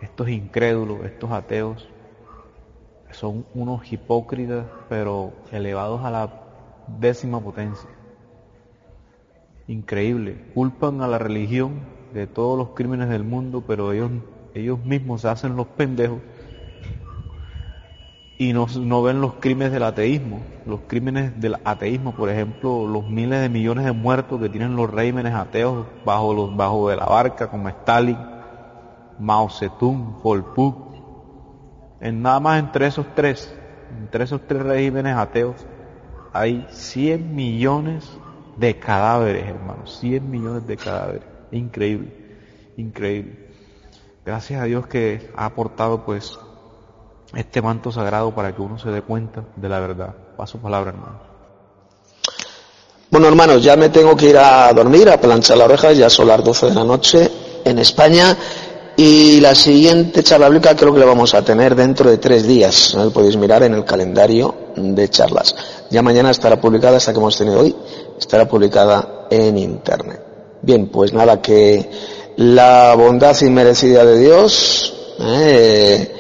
[0.01, 1.89] estos incrédulos, estos ateos,
[3.11, 6.33] son unos hipócritas, pero elevados a la
[7.01, 7.89] décima potencia.
[9.67, 10.51] Increíble.
[10.55, 11.81] Culpan a la religión
[12.15, 14.11] de todos los crímenes del mundo, pero ellos,
[14.55, 16.21] ellos mismos se hacen los pendejos
[18.39, 20.41] y no, no, ven los crímenes del ateísmo.
[20.65, 24.89] Los crímenes del ateísmo, por ejemplo, los miles de millones de muertos que tienen los
[24.89, 28.17] regímenes ateos bajo, los, bajo de la barca, como Stalin,
[29.19, 30.89] Mao Zedong, Pol Pot,
[32.01, 33.53] en nada más entre esos tres,
[33.99, 35.67] entre esos tres regímenes ateos,
[36.33, 38.09] hay 100 millones
[38.57, 41.27] de cadáveres, hermanos, 100 millones de cadáveres.
[41.51, 42.13] Increíble,
[42.77, 43.49] increíble.
[44.25, 46.39] Gracias a Dios que ha aportado pues
[47.35, 50.15] este manto sagrado para que uno se dé cuenta de la verdad.
[50.37, 51.29] Paso palabra, hermano.
[53.11, 56.29] Bueno, hermanos, ya me tengo que ir a dormir, a planchar la oreja, ya son
[56.29, 57.31] las 12 de la noche
[57.65, 58.37] en España.
[58.97, 62.95] Y la siguiente charla bíblica creo que la vamos a tener dentro de tres días.
[62.97, 63.11] ¿no?
[63.11, 65.55] Podéis mirar en el calendario de charlas.
[65.89, 67.75] Ya mañana estará publicada, esta que hemos tenido hoy,
[68.19, 70.21] estará publicada en internet.
[70.63, 71.89] Bien, pues nada, que
[72.37, 76.18] la bondad inmerecida de Dios eh,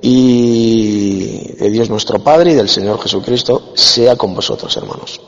[0.00, 5.20] y de Dios nuestro Padre y del Señor Jesucristo sea con vosotros, hermanos.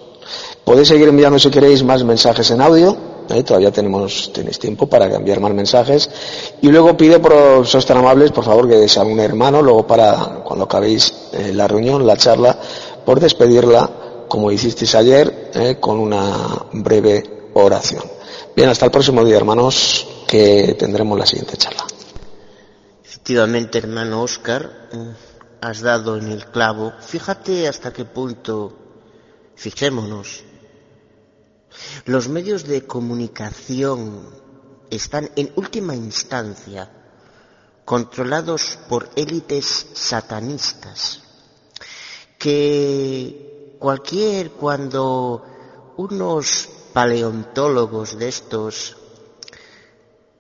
[0.65, 2.97] Podéis seguir enviando si queréis más mensajes en audio
[3.31, 3.43] ¿eh?
[3.43, 6.11] todavía tenemos, tenéis tiempo para cambiar más mensajes.
[6.61, 9.87] Y luego pido, por, sois tan amables, por favor, que deis a un hermano, luego
[9.87, 12.59] para, cuando acabéis eh, la reunión, la charla,
[13.05, 13.91] por despedirla,
[14.29, 15.77] como hicisteis ayer, ¿eh?
[15.81, 18.05] con una breve oración.
[18.55, 21.92] Bien, hasta el próximo día, hermanos, que tendremos la siguiente charla.
[23.23, 24.89] Efectivamente, hermano Oscar,
[25.61, 26.93] has dado en el clavo.
[27.01, 28.77] Fíjate hasta qué punto,
[29.55, 30.43] fijémonos,
[32.07, 34.29] los medios de comunicación
[34.91, 36.91] están en última instancia
[37.85, 41.23] controlados por élites satanistas
[42.41, 45.47] que cualquier cuando
[45.97, 48.97] unos paleontólogos de estos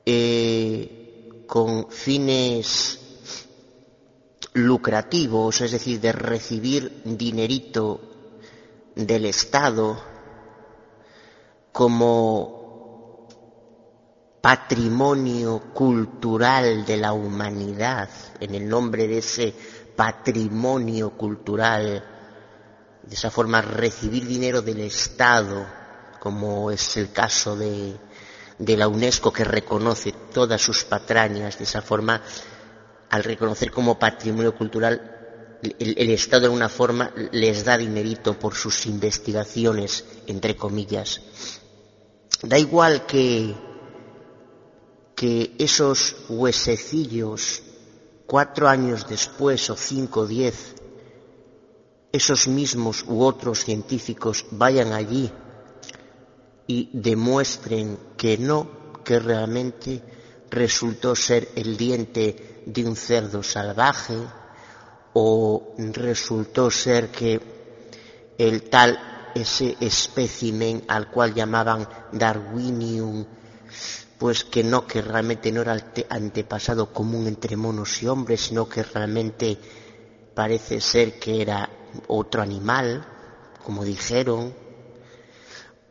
[0.04, 1.01] eh,
[1.52, 2.98] con fines
[4.54, 8.00] lucrativos, es decir, de recibir dinerito
[8.96, 10.02] del Estado,
[11.70, 13.28] como
[14.40, 18.08] patrimonio cultural de la humanidad,
[18.40, 19.54] en el nombre de ese
[19.94, 22.02] patrimonio cultural,
[23.02, 25.66] de esa forma recibir dinero del Estado,
[26.18, 27.94] como es el caso de,
[28.58, 32.22] la UNESCO que reconoce todas sus patrañas, de esa forma,
[33.10, 38.86] al reconocer como patrimonio cultural, el, Estado de una forma les da dinerito por sus
[38.86, 41.20] investigaciones, entre comillas.
[42.42, 43.54] Da igual que,
[45.14, 47.62] que esos huesecillos,
[48.26, 50.74] cuatro años después o cinco o diez,
[52.10, 55.30] esos mismos u otros científicos vayan allí
[56.66, 60.02] y demuestren que no, que realmente
[60.50, 64.16] resultó ser el diente de un cerdo salvaje
[65.14, 67.40] o resultó ser que
[68.38, 73.24] el tal ese espécimen al cual llamaban Darwinium
[74.18, 75.76] pues que no que realmente no era
[76.10, 79.58] antepasado común entre monos y hombres sino que realmente
[80.34, 81.68] parece ser que era
[82.08, 83.04] otro animal
[83.64, 84.54] como dijeron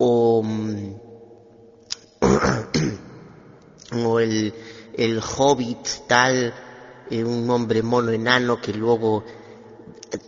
[0.04, 0.96] o mm,
[4.04, 4.54] o el,
[4.98, 6.54] el hobbit tal,
[7.10, 9.24] eh, un hombre mono enano que luego,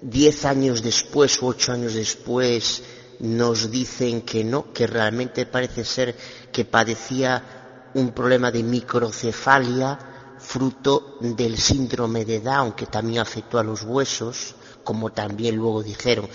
[0.01, 2.83] diez años después o ocho años después,
[3.19, 6.15] nos dicen que no, que realmente parece ser
[6.51, 9.97] que padecía un problema de microcefalia
[10.37, 16.27] fruto del síndrome de Down, que también afectó a los huesos, como también luego dijeron.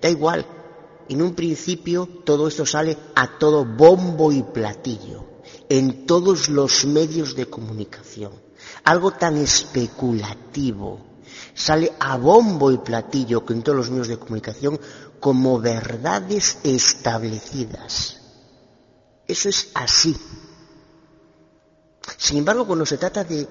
[0.00, 0.46] Da igual,
[1.08, 5.24] en un principio todo esto sale a todo bombo y platillo
[5.68, 8.32] en todos los medios de comunicación.
[8.84, 11.00] Algo tan especulativo
[11.54, 14.80] sale a bombo y platillo en todos los medios de comunicación
[15.20, 18.20] como verdades establecidas.
[19.26, 20.16] Eso es así.
[22.16, 23.46] Sin embargo, cuando se trata de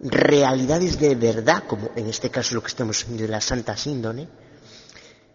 [0.00, 4.28] realidades de verdad, como en este caso lo que estamos viendo de la Santa Síndone,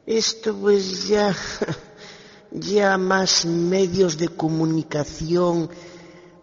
[0.09, 1.35] esto pues ya
[2.51, 5.69] ya más medios de comunicación,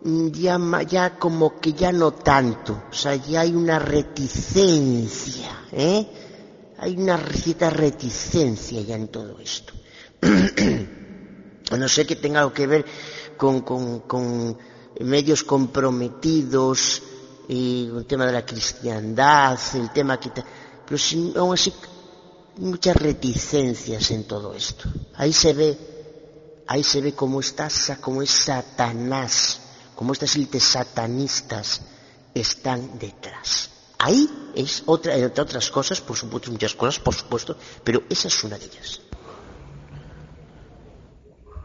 [0.04, 6.06] ya, ya como que ya no tanto, o sea, ya hay una reticencia, ¿eh?
[6.78, 9.72] Hay una cierta reticencia ya en todo esto.
[11.76, 12.84] no sé que tenga algo que ver
[13.36, 14.58] con, con,
[15.00, 17.02] medios comprometidos,
[17.48, 20.30] y el tema de la cristiandad, el tema que...
[20.30, 21.72] Pero aún así,
[22.58, 24.88] muchas reticencias en todo esto.
[25.14, 25.78] Ahí se ve
[26.66, 27.68] ahí se ve cómo está,
[28.00, 29.60] cómo es Satanás,
[29.94, 31.82] cómo estas élites satanistas
[32.34, 33.70] están detrás.
[33.98, 38.44] Ahí es otra, entre otras cosas, por supuesto, muchas cosas, por supuesto, pero esa es
[38.44, 39.00] una de ellas.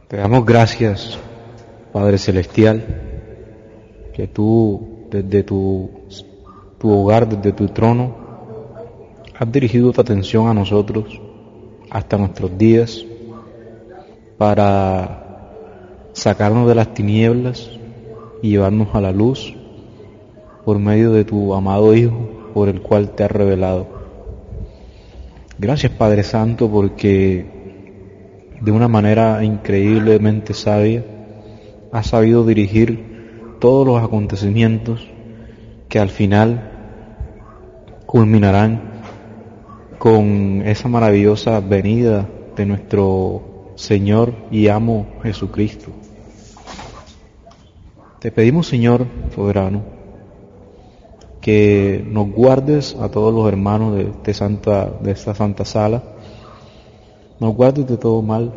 [0.08, 1.18] Te damos gracias,
[1.92, 2.86] Padre Celestial,
[4.14, 5.90] que tú desde tu,
[6.78, 8.21] tu hogar, desde tu trono,
[9.42, 11.20] has dirigido tu atención a nosotros
[11.90, 13.04] hasta nuestros días
[14.38, 15.56] para
[16.14, 17.72] sacarnos de las tinieblas
[18.44, 19.56] y llevarnos a la luz
[20.64, 23.88] por medio de tu amado Hijo por el cual te has revelado.
[25.58, 27.48] Gracias Padre Santo porque
[28.62, 31.04] de una manera increíblemente sabia
[31.92, 35.08] has sabido dirigir todos los acontecimientos
[35.90, 36.70] que al final
[38.06, 38.91] culminarán
[40.02, 43.44] con esa maravillosa venida de nuestro
[43.76, 45.92] Señor y amo Jesucristo.
[48.18, 49.06] Te pedimos, Señor
[49.36, 49.84] soberano,
[51.40, 56.02] que nos guardes a todos los hermanos de, santa, de esta santa sala,
[57.40, 58.54] nos guardes de todo mal,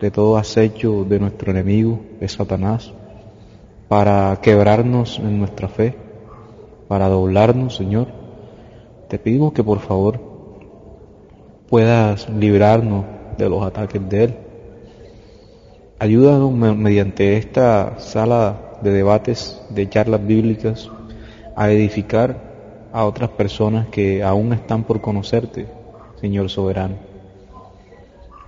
[0.00, 2.92] de todo acecho de nuestro enemigo, de Satanás,
[3.88, 5.96] para quebrarnos en nuestra fe,
[6.86, 8.06] para doblarnos, Señor.
[9.08, 10.27] Te pedimos que por favor
[11.68, 13.04] puedas librarnos
[13.36, 14.34] de los ataques de Él.
[15.98, 20.90] Ayúdanos mediante esta sala de debates, de charlas bíblicas,
[21.56, 25.66] a edificar a otras personas que aún están por conocerte,
[26.20, 26.94] Señor soberano.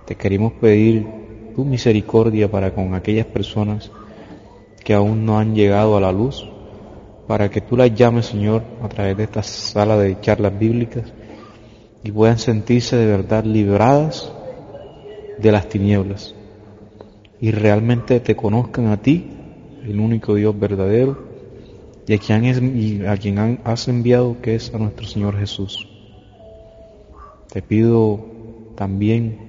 [0.05, 1.05] Te queremos pedir
[1.55, 3.91] tu misericordia para con aquellas personas
[4.83, 6.49] que aún no han llegado a la luz,
[7.27, 11.13] para que tú las llames, Señor, a través de esta sala de charlas bíblicas
[12.03, 14.31] y puedan sentirse de verdad libradas
[15.37, 16.35] de las tinieblas
[17.41, 19.31] y realmente te conozcan a ti,
[19.83, 21.17] el único Dios verdadero,
[22.07, 22.61] y a quien, es,
[23.07, 25.89] a quien has enviado que es a nuestro Señor Jesús.
[27.51, 28.25] Te pido
[28.75, 29.39] también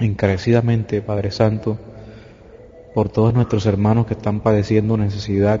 [0.00, 1.78] encarecidamente, Padre Santo,
[2.92, 5.60] por todos nuestros hermanos que están padeciendo necesidad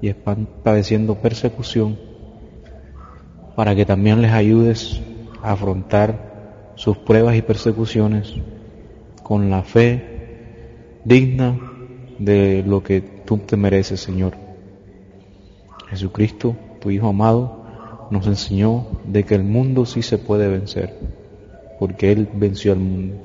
[0.00, 1.98] y están padeciendo persecución,
[3.56, 5.02] para que también les ayudes
[5.42, 8.34] afrontar sus pruebas y persecuciones
[9.22, 11.58] con la fe digna
[12.18, 14.34] de lo que tú te mereces, Señor.
[15.88, 17.64] Jesucristo, tu Hijo amado,
[18.10, 20.98] nos enseñó de que el mundo sí se puede vencer,
[21.78, 23.16] porque Él venció al mundo.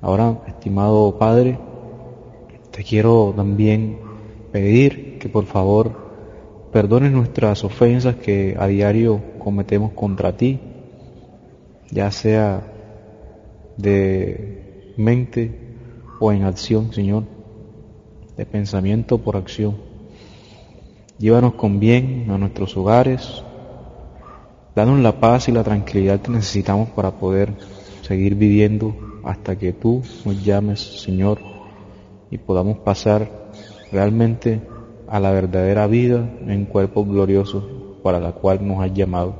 [0.00, 1.58] Ahora, estimado Padre,
[2.70, 3.98] te quiero también
[4.52, 6.05] pedir que por favor
[6.76, 10.60] perdones nuestras ofensas que a diario cometemos contra ti
[11.90, 12.70] ya sea
[13.78, 15.58] de mente
[16.20, 17.24] o en acción, Señor,
[18.36, 19.78] de pensamiento por acción.
[21.18, 23.42] Llévanos con bien a nuestros hogares,
[24.74, 27.54] danos la paz y la tranquilidad que necesitamos para poder
[28.02, 28.94] seguir viviendo
[29.24, 31.38] hasta que tú nos llames, Señor,
[32.30, 33.30] y podamos pasar
[33.90, 34.75] realmente
[35.08, 39.34] a la verdadera vida en cuerpo glorioso para la cual nos has llamado.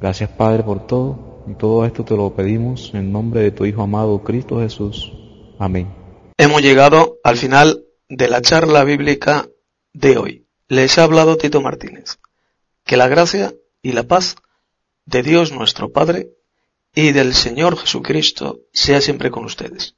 [0.00, 3.82] Gracias Padre por todo y todo esto te lo pedimos en nombre de tu Hijo
[3.82, 5.12] amado Cristo Jesús.
[5.58, 5.88] Amén.
[6.36, 9.48] Hemos llegado al final de la charla bíblica
[9.92, 10.46] de hoy.
[10.68, 12.18] Les ha hablado Tito Martínez.
[12.84, 13.52] Que la gracia
[13.82, 14.36] y la paz
[15.04, 16.30] de Dios nuestro Padre
[16.94, 19.96] y del Señor Jesucristo sea siempre con ustedes.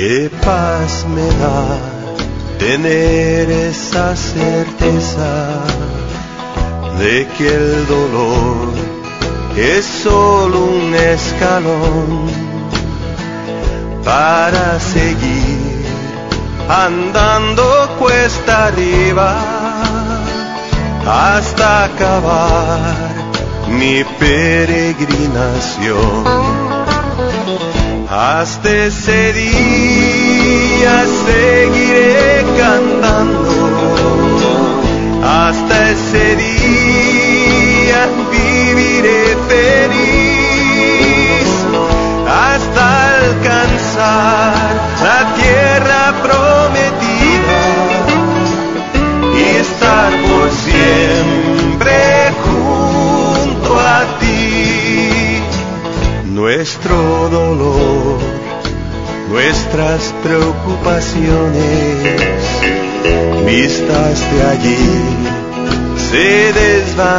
[0.00, 1.62] Qué paz me da
[2.58, 5.62] tener esa certeza
[6.98, 8.72] de que el dolor
[9.58, 12.30] es solo un escalón
[14.02, 15.84] para seguir
[16.66, 17.62] andando
[17.98, 19.36] cuesta arriba
[21.06, 23.10] hasta acabar
[23.68, 26.24] mi peregrinación.
[28.12, 33.49] Hasta ese día seguiré cantando.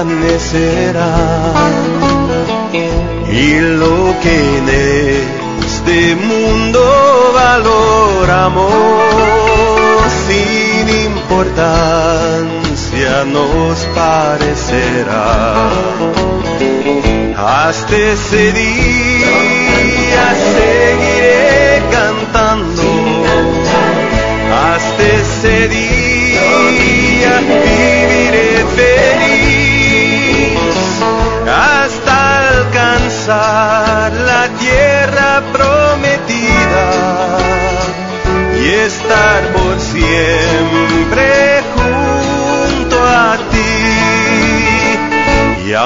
[0.03, 1.53] Desvanecerán.
[3.31, 4.69] Y lo que en
[5.65, 6.79] este mundo
[7.33, 8.73] valoramos
[10.27, 12.05] sin importancia
[13.25, 15.69] nos parecerá
[17.37, 18.70] hasta ese día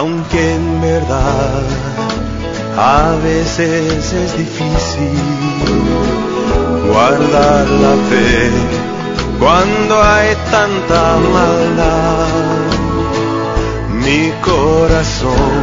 [0.05, 1.63] aunque en verdad
[2.77, 5.17] a veces es difícil
[6.91, 8.51] guardar la fe
[9.39, 11.03] cuando hay tanta
[11.37, 12.65] maldad,
[14.03, 15.55] mi corazón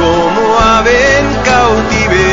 [0.00, 0.42] como
[0.78, 2.31] ave en cautiverio